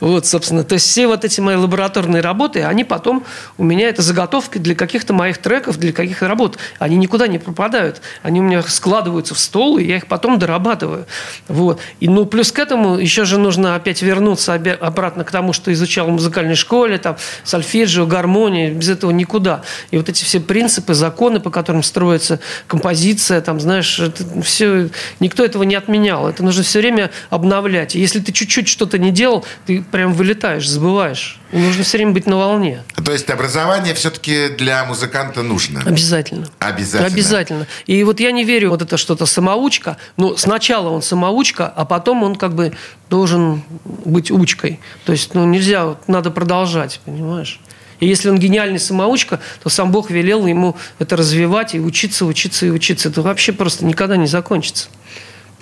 Вот, 0.00 0.26
собственно. 0.26 0.64
То 0.64 0.74
есть 0.74 0.86
все 0.86 1.06
вот 1.06 1.24
эти 1.24 1.40
мои 1.40 1.56
лабораторные 1.56 2.20
работы, 2.20 2.62
они 2.62 2.84
потом 2.84 3.24
у 3.58 3.64
меня 3.64 3.88
это 3.88 4.02
заготовки 4.02 4.58
для 4.58 4.74
каких-то 4.74 5.12
моих 5.12 5.38
треков, 5.38 5.78
для 5.78 5.92
каких-то 5.92 6.28
работ. 6.28 6.58
Они 6.78 6.96
никуда 6.96 7.26
не 7.26 7.38
пропадают. 7.38 8.00
Они 8.22 8.40
у 8.40 8.42
меня 8.42 8.62
складываются 8.62 9.34
в 9.34 9.38
стол, 9.38 9.78
и 9.78 9.84
я 9.84 9.96
их 9.96 10.06
потом 10.06 10.38
дорабатываю. 10.38 11.06
Вот. 11.48 11.80
И, 12.00 12.08
ну, 12.08 12.26
плюс 12.26 12.52
к 12.52 12.58
этому 12.58 12.98
еще 12.98 13.24
же 13.24 13.38
нужно 13.38 13.74
опять 13.74 14.02
вернуться 14.02 14.54
обратно 14.54 15.24
к 15.24 15.30
тому, 15.30 15.52
что 15.52 15.72
изучал 15.72 16.06
в 16.08 16.10
музыкальной 16.10 16.54
школе, 16.54 16.98
там, 16.98 17.16
сольфеджио, 17.44 18.06
гармония, 18.06 18.70
без 18.70 18.88
этого 18.88 19.10
никуда. 19.10 19.62
И 19.90 19.96
вот 19.96 20.08
эти 20.08 20.24
все 20.24 20.40
принципы, 20.40 20.94
законы, 20.94 21.40
по 21.40 21.50
которым 21.50 21.82
строится 21.82 22.40
композиция, 22.66 23.40
там, 23.40 23.60
знаешь, 23.60 23.98
это 23.98 24.42
все, 24.42 24.88
никто 25.20 25.44
этого 25.44 25.62
не 25.62 25.74
отменял. 25.74 26.28
Это 26.28 26.44
нужно 26.44 26.62
все 26.62 26.80
время 26.80 27.10
обновлять. 27.30 27.96
И 27.96 28.00
если 28.00 28.20
ты 28.20 28.32
чуть-чуть 28.32 28.68
что-то 28.68 28.98
не 28.98 29.10
делал, 29.10 29.44
ты 29.66 29.84
прям 29.90 30.12
вылетаешь, 30.12 30.68
забываешь. 30.68 31.38
Нужно 31.52 31.84
все 31.84 31.98
время 31.98 32.12
быть 32.12 32.26
на 32.26 32.36
волне. 32.36 32.82
То 33.04 33.12
есть 33.12 33.30
образование 33.30 33.94
все-таки 33.94 34.48
для 34.48 34.84
музыканта 34.84 35.42
нужно. 35.42 35.82
Обязательно. 35.84 36.46
Обязательно. 36.58 37.06
Обязательно. 37.06 37.66
И 37.86 38.02
вот 38.04 38.20
я 38.20 38.32
не 38.32 38.44
верю, 38.44 38.70
вот 38.70 38.82
это 38.82 38.96
что-то 38.96 39.26
самоучка. 39.26 39.96
Ну, 40.16 40.36
сначала 40.36 40.90
он 40.90 41.02
самоучка, 41.02 41.66
а 41.68 41.84
потом 41.84 42.22
он 42.22 42.36
как 42.36 42.54
бы 42.54 42.72
должен 43.08 43.62
быть 44.04 44.30
учкой. 44.30 44.80
То 45.04 45.12
есть, 45.12 45.34
ну, 45.34 45.44
нельзя, 45.44 45.86
вот, 45.86 46.08
надо 46.08 46.30
продолжать, 46.30 47.00
понимаешь? 47.04 47.60
И 48.00 48.06
если 48.06 48.28
он 48.28 48.38
гениальный 48.38 48.78
самоучка, 48.78 49.40
то 49.62 49.70
сам 49.70 49.90
Бог 49.90 50.10
велел 50.10 50.46
ему 50.46 50.76
это 50.98 51.16
развивать 51.16 51.74
и 51.74 51.80
учиться, 51.80 52.26
учиться 52.26 52.66
и 52.66 52.70
учиться. 52.70 53.08
Это 53.08 53.22
вообще 53.22 53.52
просто 53.52 53.84
никогда 53.84 54.16
не 54.16 54.26
закончится. 54.26 54.88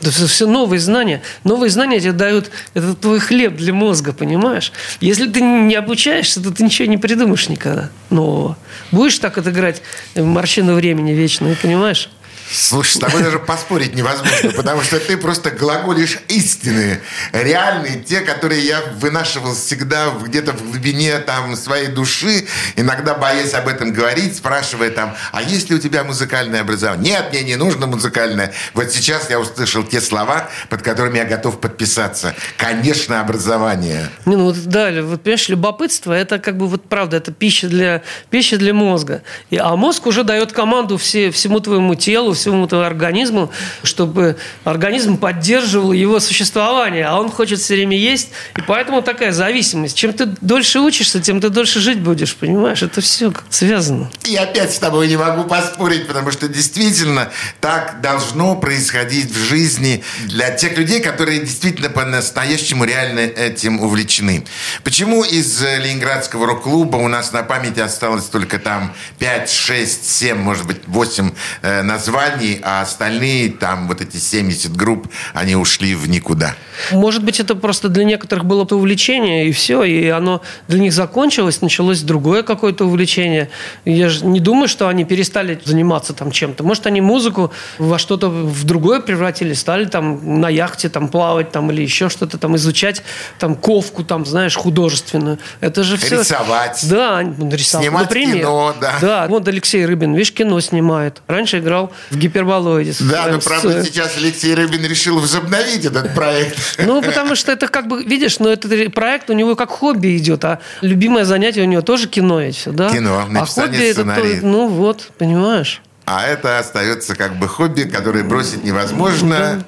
Это 0.01 0.11
все, 0.11 0.27
все 0.27 0.47
новые 0.47 0.81
знания. 0.81 1.23
Новые 1.45 1.71
знания 1.71 2.01
тебе 2.01 2.13
дают, 2.13 2.51
это 2.75 2.95
твой 2.95 3.21
хлеб 3.21 3.57
для 3.57 3.73
мозга, 3.73 4.13
понимаешь? 4.13 4.73
Если 5.01 5.29
ты 5.31 5.41
не 5.41 5.75
обучаешься, 5.75 6.43
то 6.43 6.51
ты 6.51 6.65
ничего 6.65 6.89
не 6.89 6.99
придумаешь 6.99 7.49
никогда 7.49 7.91
нового. 8.11 8.57
Будешь 8.91 9.19
так 9.19 9.39
отыграть 9.39 9.83
морщину 10.17 10.75
времени 10.75 11.13
вечную, 11.13 11.57
понимаешь? 11.61 12.11
Слушай, 12.55 12.93
с 12.93 12.99
тобой 12.99 13.23
даже 13.23 13.41
поспорить 13.41 13.95
невозможно, 13.95 14.53
потому 14.53 14.83
что 14.83 15.01
ты 15.01 15.17
просто 15.17 15.51
глаголишь 15.51 16.19
истины, 16.29 17.01
реальные, 17.33 18.01
те, 18.01 18.21
которые 18.21 18.65
я 18.65 18.81
вынашивал 19.01 19.55
всегда 19.55 20.11
где-то 20.11 20.53
в 20.53 20.63
глубине 20.63 21.19
там 21.19 21.57
своей 21.57 21.89
души, 21.89 22.47
иногда 22.77 23.15
боясь 23.15 23.55
об 23.55 23.67
этом 23.67 23.93
говорить, 23.93 24.37
спрашивая 24.37 24.91
там, 24.91 25.17
а 25.33 25.43
есть 25.43 25.69
ли 25.69 25.77
у 25.77 25.79
тебя 25.81 26.05
музыкальное 26.05 26.61
образование? 26.61 27.15
Нет, 27.15 27.33
мне 27.33 27.43
не 27.43 27.57
нужно 27.57 27.87
музыкальное. 27.87 28.53
Вот 28.73 28.93
сейчас 28.93 29.31
я 29.31 29.41
услышал 29.41 29.83
те 29.83 30.01
слова, 30.01 30.49
под 30.69 30.83
которыми 30.83 31.19
я 31.19 31.25
готов 31.25 31.59
подписаться. 31.59 32.35
Конечно, 32.57 33.21
образование. 33.21 34.11
Не, 34.27 34.37
ну 34.37 34.45
вот 34.45 34.57
да, 34.65 34.91
вот 35.03 35.23
понимаешь, 35.23 35.49
любопытство 35.49 36.13
это 36.13 36.39
как 36.39 36.57
бы 36.57 36.69
вот 36.69 36.89
правда, 36.89 37.17
это 37.17 37.33
пища 37.33 37.69
для, 37.69 38.03
пища 38.31 38.59
для 38.59 38.73
мозга. 38.73 39.23
И, 39.51 39.57
а 39.57 39.75
мозг 39.75 40.07
уже 40.07 40.23
дает 40.23 40.53
команду 40.53 40.99
все, 40.99 41.33
всему 41.33 41.59
твоему 41.59 41.97
телу, 41.97 42.35
твоему 42.45 42.69
организму, 42.85 43.51
чтобы 43.83 44.37
организм 44.65 45.17
поддерживал 45.17 45.93
его 45.93 46.21
существование, 46.21 47.07
а 47.07 47.19
он 47.19 47.31
хочет 47.31 47.61
все 47.61 47.75
время 47.75 47.97
есть, 47.97 48.31
и 48.57 48.63
поэтому 48.63 49.03
такая 49.03 49.33
зависимость. 49.33 49.97
Чем 49.97 50.13
ты 50.13 50.27
дольше 50.41 50.81
учишься, 50.81 51.21
тем 51.21 51.41
ты 51.41 51.49
дольше 51.49 51.81
жить 51.81 52.01
будешь, 52.01 52.35
понимаешь? 52.37 52.83
Это 52.83 53.01
все 53.01 53.33
связано. 53.51 54.11
И 54.25 54.37
опять 54.37 54.73
с 54.73 54.79
тобой 54.79 55.09
не 55.09 55.17
могу 55.17 55.45
поспорить, 55.45 56.07
потому 56.07 56.31
что 56.31 56.49
действительно 56.49 57.31
так 57.61 58.01
должно 58.01 58.57
происходить 58.57 59.31
в 59.31 59.39
жизни 59.39 60.03
для 60.27 60.51
тех 60.51 60.77
людей, 60.79 61.01
которые 61.01 61.41
действительно 61.41 61.91
по-настоящему 61.91 62.85
реально 62.85 63.21
этим 63.21 63.81
увлечены. 63.81 64.47
Почему 64.83 65.25
из 65.25 65.63
Ленинградского 65.63 66.47
рок-клуба 66.47 66.97
у 66.97 67.09
нас 67.09 67.33
на 67.33 67.43
памяти 67.43 67.81
осталось 67.81 68.25
только 68.25 68.59
там 68.59 68.95
5, 69.19 69.51
6, 69.51 70.11
7, 70.11 70.37
может 70.37 70.67
быть, 70.67 70.83
8 70.87 71.31
э, 71.63 71.83
названий, 71.83 72.24
а 72.63 72.83
остальные 72.83 73.51
там 73.51 73.89
вот 73.89 74.01
эти 74.01 74.17
70 74.17 74.75
групп, 74.77 75.09
они 75.33 75.57
ушли 75.57 75.95
в 75.95 76.09
никуда? 76.09 76.55
Может 76.93 77.25
быть, 77.25 77.41
это 77.41 77.55
просто 77.55 77.89
для 77.89 78.05
некоторых 78.05 78.45
было 78.45 78.65
увлечение, 78.65 79.49
и 79.49 79.53
все, 79.53 79.85
и 79.85 80.09
оно 80.09 80.43
для 80.69 80.81
них 80.81 80.93
закончилось, 80.93 81.61
началось 81.61 82.01
другое 82.01 82.43
какое-то 82.43 82.87
увлечение. 82.87 83.51
Я 83.85 84.09
же 84.09 84.25
не 84.25 84.41
думаю, 84.41 84.69
что 84.69 84.89
они 84.89 85.05
перестали 85.05 85.61
заниматься 85.65 86.15
там 86.15 86.31
чем-то. 86.31 86.65
Может, 86.65 86.87
они 86.87 87.01
музыку 87.01 87.53
во 87.79 87.99
что-то 87.99 88.29
в 88.29 88.65
другое 88.65 89.01
превратили, 89.01 89.55
стали 89.55 89.85
там 89.85 90.41
на 90.41 90.49
яхте 90.49 90.89
там 90.89 91.09
плавать 91.09 91.53
там 91.53 91.71
или 91.71 91.83
еще 91.83 92.09
что-то 92.09 92.39
там 92.39 92.57
изучать, 92.57 93.03
там 93.39 93.55
ковку 93.55 94.05
там, 94.05 94.27
знаешь, 94.27 94.57
художественную. 94.57 95.39
Это 95.61 95.83
же 95.83 95.97
все... 95.97 96.21
Рисовать. 96.21 96.85
Да, 96.89 97.23
рисовать. 97.23 97.87
Снимать 97.87 98.03
Например. 98.05 98.39
кино, 98.39 98.75
да. 98.81 98.95
Да, 99.01 99.27
вот 99.29 99.47
Алексей 99.49 99.85
Рыбин, 99.85 100.15
видишь, 100.15 100.33
кино 100.33 100.61
снимает. 100.61 101.23
Раньше 101.27 101.59
играл 101.59 101.93
в 102.15 102.19
гиперболоиде. 102.19 102.95
Да, 103.01 103.27
но 103.29 103.41
С- 103.41 103.45
правда 103.45 103.85
сейчас 103.85 104.17
Алексей 104.17 104.55
Рыбин 104.55 104.85
решил 104.85 105.19
возобновить 105.21 105.85
этот 105.85 106.15
проект. 106.15 106.59
ну, 106.79 107.03
потому 107.03 107.35
что 107.35 107.53
это 107.53 107.69
как 107.69 107.89
бы, 107.89 108.03
видишь, 108.05 108.39
но 108.39 108.49
этот 108.51 108.95
проект 108.95 109.29
у 109.31 109.33
него 109.33 109.57
как 109.57 109.71
хобби 109.71 110.17
идет, 110.17 110.45
а 110.45 110.61
любимое 110.81 111.25
занятие 111.25 111.63
у 111.63 111.67
него 111.67 111.83
тоже 111.83 112.09
кино 112.09 112.41
ведь 112.41 112.63
да? 112.67 112.89
Кино, 112.91 113.25
а 113.27 113.31
написание 113.31 113.73
хобби 113.73 113.85
это, 113.91 114.05
то- 114.05 114.11
сценариев. 114.13 114.43
ну 114.43 114.69
вот, 114.69 115.11
понимаешь? 115.19 115.83
А 116.07 116.27
это 116.27 116.59
остается 116.59 117.15
как 117.17 117.39
бы 117.39 117.49
хобби, 117.49 117.83
которое 117.85 118.25
бросить 118.25 118.63
невозможно. 118.65 119.65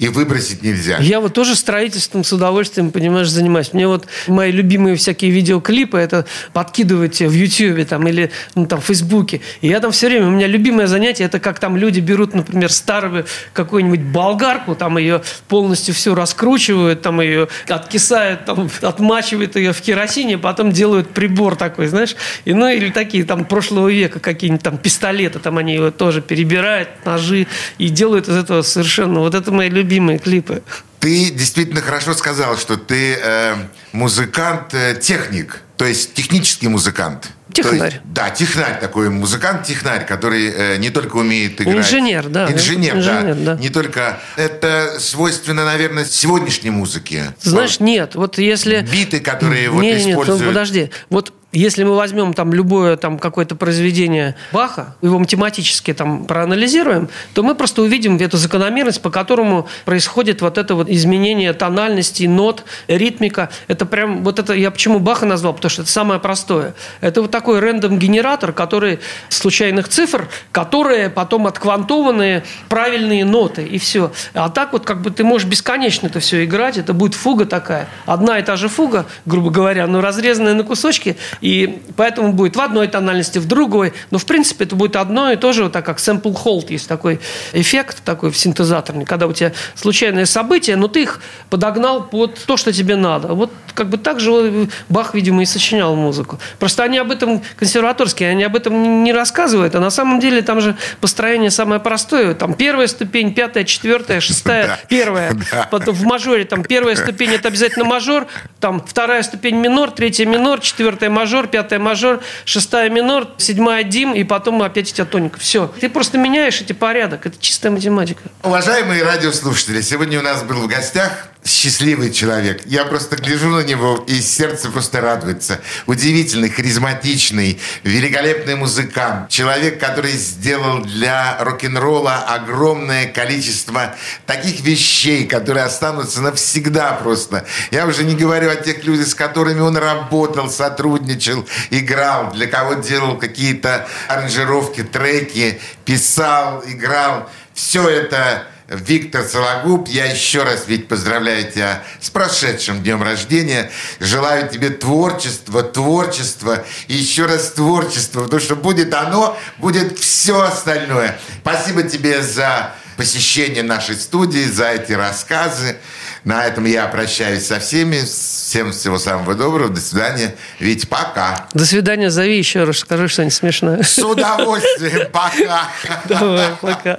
И 0.00 0.08
выбросить 0.08 0.62
нельзя. 0.62 0.96
Я 0.98 1.20
вот 1.20 1.34
тоже 1.34 1.54
строительством 1.54 2.24
с 2.24 2.32
удовольствием, 2.32 2.90
понимаешь, 2.90 3.28
занимаюсь. 3.28 3.74
Мне 3.74 3.86
вот 3.86 4.06
мои 4.28 4.50
любимые 4.50 4.96
всякие 4.96 5.30
видеоклипы, 5.30 5.98
это 5.98 6.24
подкидывать 6.54 7.20
в 7.20 7.30
Ютьюбе 7.30 7.84
там, 7.84 8.08
или 8.08 8.30
ну, 8.54 8.64
там, 8.64 8.80
в 8.80 8.86
Фейсбуке. 8.86 9.42
И 9.60 9.68
я 9.68 9.78
там 9.78 9.92
все 9.92 10.08
время, 10.08 10.28
у 10.28 10.30
меня 10.30 10.46
любимое 10.46 10.86
занятие, 10.86 11.24
это 11.24 11.38
как 11.38 11.58
там 11.58 11.76
люди 11.76 12.00
берут, 12.00 12.32
например, 12.32 12.72
старую 12.72 13.26
какую-нибудь 13.52 14.00
болгарку, 14.00 14.74
там 14.74 14.96
ее 14.96 15.20
полностью 15.48 15.94
все 15.94 16.14
раскручивают, 16.14 17.02
там 17.02 17.20
ее 17.20 17.48
откисают, 17.68 18.46
там, 18.46 18.70
отмачивают 18.80 19.56
ее 19.56 19.74
в 19.74 19.82
керосине, 19.82 20.38
потом 20.38 20.72
делают 20.72 21.10
прибор 21.10 21.56
такой, 21.56 21.88
знаешь. 21.88 22.16
И, 22.46 22.54
ну, 22.54 22.68
или 22.68 22.88
такие 22.88 23.24
там 23.24 23.44
прошлого 23.44 23.90
века 23.90 24.18
какие-нибудь 24.18 24.62
там 24.62 24.78
пистолеты, 24.78 25.40
там 25.40 25.58
они 25.58 25.74
его 25.74 25.90
тоже 25.90 26.22
перебирают, 26.22 26.88
ножи, 27.04 27.46
и 27.76 27.90
делают 27.90 28.28
из 28.28 28.36
этого 28.38 28.62
совершенно... 28.62 29.20
Вот 29.20 29.34
это 29.34 29.52
мои 29.52 29.68
любимые 29.68 29.89
клипы. 30.18 30.62
Ты 31.00 31.30
действительно 31.30 31.80
хорошо 31.80 32.12
сказал, 32.14 32.58
что 32.58 32.76
ты 32.76 33.14
э, 33.14 33.54
музыкант-техник, 33.92 35.54
э, 35.54 35.78
то 35.78 35.86
есть 35.86 36.12
технический 36.12 36.68
музыкант. 36.68 37.30
Технарь. 37.52 37.92
Есть, 37.92 38.02
да, 38.04 38.30
технарь 38.30 38.78
такой, 38.78 39.08
музыкант-технарь, 39.08 40.06
который 40.06 40.52
э, 40.54 40.76
не 40.76 40.90
только 40.90 41.16
умеет 41.16 41.60
играть. 41.60 41.78
Инженер, 41.78 42.28
да. 42.28 42.52
Инженер, 42.52 42.96
Инженер 42.96 43.34
да. 43.34 43.54
да. 43.54 43.60
Не 43.60 43.70
только... 43.70 44.20
Это 44.36 44.98
свойственно, 45.00 45.64
наверное, 45.64 46.04
сегодняшней 46.04 46.70
музыке. 46.70 47.34
Знаешь, 47.40 47.80
нет. 47.80 48.14
Вот 48.14 48.38
если... 48.38 48.82
Биты, 48.82 49.20
которые 49.20 49.62
не, 49.62 49.68
вот 49.68 49.82
нет, 49.82 50.00
используют... 50.00 50.42
Ну, 50.42 50.48
подожди. 50.48 50.90
Вот 51.08 51.32
если 51.52 51.82
мы 51.82 51.96
возьмем 51.96 52.32
там 52.32 52.52
любое 52.54 52.96
там 52.96 53.18
какое-то 53.18 53.56
произведение 53.56 54.36
Баха, 54.52 54.94
его 55.02 55.18
математически 55.18 55.92
там 55.92 56.24
проанализируем, 56.24 57.08
то 57.34 57.42
мы 57.42 57.54
просто 57.54 57.82
увидим 57.82 58.16
эту 58.18 58.36
закономерность, 58.36 59.02
по 59.02 59.10
которому 59.10 59.66
происходит 59.84 60.42
вот 60.42 60.58
это 60.58 60.74
вот 60.76 60.88
изменение 60.88 61.52
тональности, 61.52 62.24
нот, 62.24 62.64
ритмика. 62.86 63.50
Это 63.66 63.84
прям 63.84 64.22
вот 64.22 64.38
это 64.38 64.52
я 64.54 64.70
почему 64.70 65.00
Баха 65.00 65.26
назвал, 65.26 65.54
потому 65.54 65.70
что 65.70 65.82
это 65.82 65.90
самое 65.90 66.20
простое. 66.20 66.74
Это 67.00 67.22
вот 67.22 67.32
такой 67.32 67.58
рандом-генератор, 67.58 68.52
который 68.52 69.00
случайных 69.28 69.88
цифр, 69.88 70.28
которые 70.52 71.10
потом 71.10 71.48
отквантованные 71.48 72.44
правильные 72.68 73.24
ноты 73.24 73.64
и 73.64 73.78
все. 73.78 74.12
А 74.34 74.50
так 74.50 74.72
вот 74.72 74.84
как 74.84 75.02
бы 75.02 75.10
ты 75.10 75.24
можешь 75.24 75.48
бесконечно 75.48 76.06
это 76.06 76.20
все 76.20 76.44
играть, 76.44 76.78
это 76.78 76.94
будет 76.94 77.14
фуга 77.14 77.44
такая, 77.44 77.88
одна 78.06 78.38
и 78.38 78.42
та 78.42 78.54
же 78.56 78.68
фуга, 78.68 79.06
грубо 79.26 79.50
говоря, 79.50 79.86
но 79.88 80.00
разрезанная 80.00 80.54
на 80.54 80.62
кусочки 80.62 81.16
и 81.40 81.82
поэтому 81.96 82.32
будет 82.32 82.56
в 82.56 82.60
одной 82.60 82.88
тональности, 82.88 83.38
в 83.38 83.46
другой. 83.46 83.92
Но, 84.10 84.18
в 84.18 84.26
принципе, 84.26 84.64
это 84.64 84.76
будет 84.76 84.96
одно 84.96 85.32
и 85.32 85.36
то 85.36 85.52
же, 85.52 85.64
вот 85.64 85.72
так 85.72 85.84
как 85.84 85.98
sample 85.98 86.36
hold 86.44 86.66
есть 86.68 86.88
такой 86.88 87.20
эффект 87.52 88.02
такой 88.04 88.30
в 88.30 88.36
синтезаторе, 88.36 89.04
когда 89.04 89.26
у 89.26 89.32
тебя 89.32 89.52
случайные 89.74 90.26
события, 90.26 90.76
но 90.76 90.88
ты 90.88 91.02
их 91.02 91.20
подогнал 91.48 92.04
под 92.04 92.34
то, 92.46 92.56
что 92.56 92.72
тебе 92.72 92.96
надо. 92.96 93.28
Вот 93.28 93.52
как 93.74 93.88
бы 93.88 93.98
так 93.98 94.20
же 94.20 94.68
Бах, 94.88 95.14
видимо, 95.14 95.42
и 95.42 95.46
сочинял 95.46 95.94
музыку. 95.94 96.38
Просто 96.58 96.82
они 96.82 96.98
об 96.98 97.10
этом 97.10 97.42
консерваторские, 97.56 98.30
они 98.30 98.44
об 98.44 98.56
этом 98.56 99.04
не 99.04 99.12
рассказывают, 99.12 99.74
а 99.74 99.80
на 99.80 99.90
самом 99.90 100.20
деле 100.20 100.42
там 100.42 100.60
же 100.60 100.76
построение 101.00 101.50
самое 101.50 101.80
простое. 101.80 102.34
Там 102.34 102.54
первая 102.54 102.86
ступень, 102.86 103.34
пятая, 103.34 103.64
четвертая, 103.64 104.20
шестая, 104.20 104.78
первая. 104.88 105.36
Потом 105.70 105.94
в 105.94 106.02
мажоре 106.04 106.44
там 106.44 106.62
первая 106.62 106.96
ступень 106.96 107.30
это 107.30 107.48
обязательно 107.48 107.84
мажор, 107.84 108.26
там 108.60 108.84
вторая 108.86 109.22
ступень 109.22 109.56
минор, 109.56 109.90
третья 109.90 110.26
минор, 110.26 110.60
четвертая 110.60 111.08
мажор, 111.10 111.48
пятая 111.48 111.78
мажор, 111.78 112.20
шестая 112.44 112.90
минор, 112.90 113.28
седьмая 113.38 113.82
дим, 113.84 114.12
и 114.12 114.22
потом 114.22 114.62
опять 114.62 114.92
у 114.92 114.94
тебя 114.94 115.06
тоник. 115.06 115.38
Все. 115.38 115.72
Ты 115.80 115.88
просто 115.88 116.18
меняешь 116.18 116.60
эти 116.60 116.74
порядок. 116.74 117.26
Это 117.26 117.40
чистая 117.40 117.72
математика. 117.72 118.22
Уважаемые 118.42 119.02
радиослушатели, 119.02 119.80
сегодня 119.80 120.20
у 120.20 120.22
нас 120.22 120.42
был 120.42 120.56
в 120.56 120.66
гостях 120.68 121.29
счастливый 121.44 122.12
человек. 122.12 122.62
Я 122.66 122.84
просто 122.84 123.16
гляжу 123.16 123.48
на 123.48 123.60
него, 123.60 124.04
и 124.06 124.20
сердце 124.20 124.70
просто 124.70 125.00
радуется. 125.00 125.60
Удивительный, 125.86 126.50
харизматичный, 126.50 127.58
великолепный 127.82 128.56
музыкант. 128.56 129.30
Человек, 129.30 129.80
который 129.80 130.12
сделал 130.12 130.82
для 130.82 131.38
рок-н-ролла 131.40 132.18
огромное 132.28 133.06
количество 133.06 133.94
таких 134.26 134.60
вещей, 134.60 135.26
которые 135.26 135.64
останутся 135.64 136.20
навсегда 136.20 136.92
просто. 136.92 137.46
Я 137.70 137.86
уже 137.86 138.04
не 138.04 138.14
говорю 138.14 138.50
о 138.50 138.56
тех 138.56 138.84
людях, 138.84 139.08
с 139.08 139.14
которыми 139.14 139.60
он 139.60 139.76
работал, 139.76 140.50
сотрудничал, 140.50 141.46
играл, 141.70 142.32
для 142.32 142.46
кого 142.46 142.74
делал 142.74 143.16
какие-то 143.16 143.88
аранжировки, 144.08 144.82
треки, 144.82 145.58
писал, 145.84 146.62
играл. 146.66 147.30
Все 147.54 147.88
это 147.88 148.46
Виктор 148.70 149.24
Сологуб. 149.24 149.88
Я 149.88 150.06
еще 150.06 150.44
раз 150.44 150.64
ведь 150.68 150.86
поздравляю 150.88 151.50
тебя 151.50 151.82
с 152.00 152.08
прошедшим 152.08 152.82
днем 152.82 153.02
рождения. 153.02 153.70
Желаю 153.98 154.48
тебе 154.48 154.70
творчества, 154.70 155.62
творчества 155.62 156.64
и 156.86 156.94
еще 156.94 157.26
раз 157.26 157.50
творчества, 157.50 158.22
потому 158.22 158.40
что 158.40 158.54
будет 158.54 158.94
оно, 158.94 159.36
будет 159.58 159.98
все 159.98 160.40
остальное. 160.40 161.18
Спасибо 161.42 161.82
тебе 161.82 162.22
за 162.22 162.72
посещение 162.96 163.62
нашей 163.62 163.96
студии, 163.96 164.44
за 164.44 164.72
эти 164.72 164.92
рассказы. 164.92 165.76
На 166.22 166.44
этом 166.44 166.64
я 166.66 166.86
прощаюсь 166.86 167.46
со 167.46 167.58
всеми. 167.58 168.04
Всем 168.04 168.72
всего 168.72 168.98
самого 168.98 169.34
доброго. 169.34 169.70
До 169.70 169.80
свидания. 169.80 170.34
Ведь 170.58 170.88
пока. 170.88 171.48
До 171.54 171.64
свидания. 171.64 172.10
Зови 172.10 172.36
еще 172.36 172.64
раз. 172.64 172.78
Скажи 172.78 173.08
что-нибудь 173.08 173.34
смешное. 173.34 173.82
С 173.82 173.98
удовольствием. 173.98 175.10
Пока. 175.10 175.68
Давай, 176.04 176.50
пока. 176.60 176.98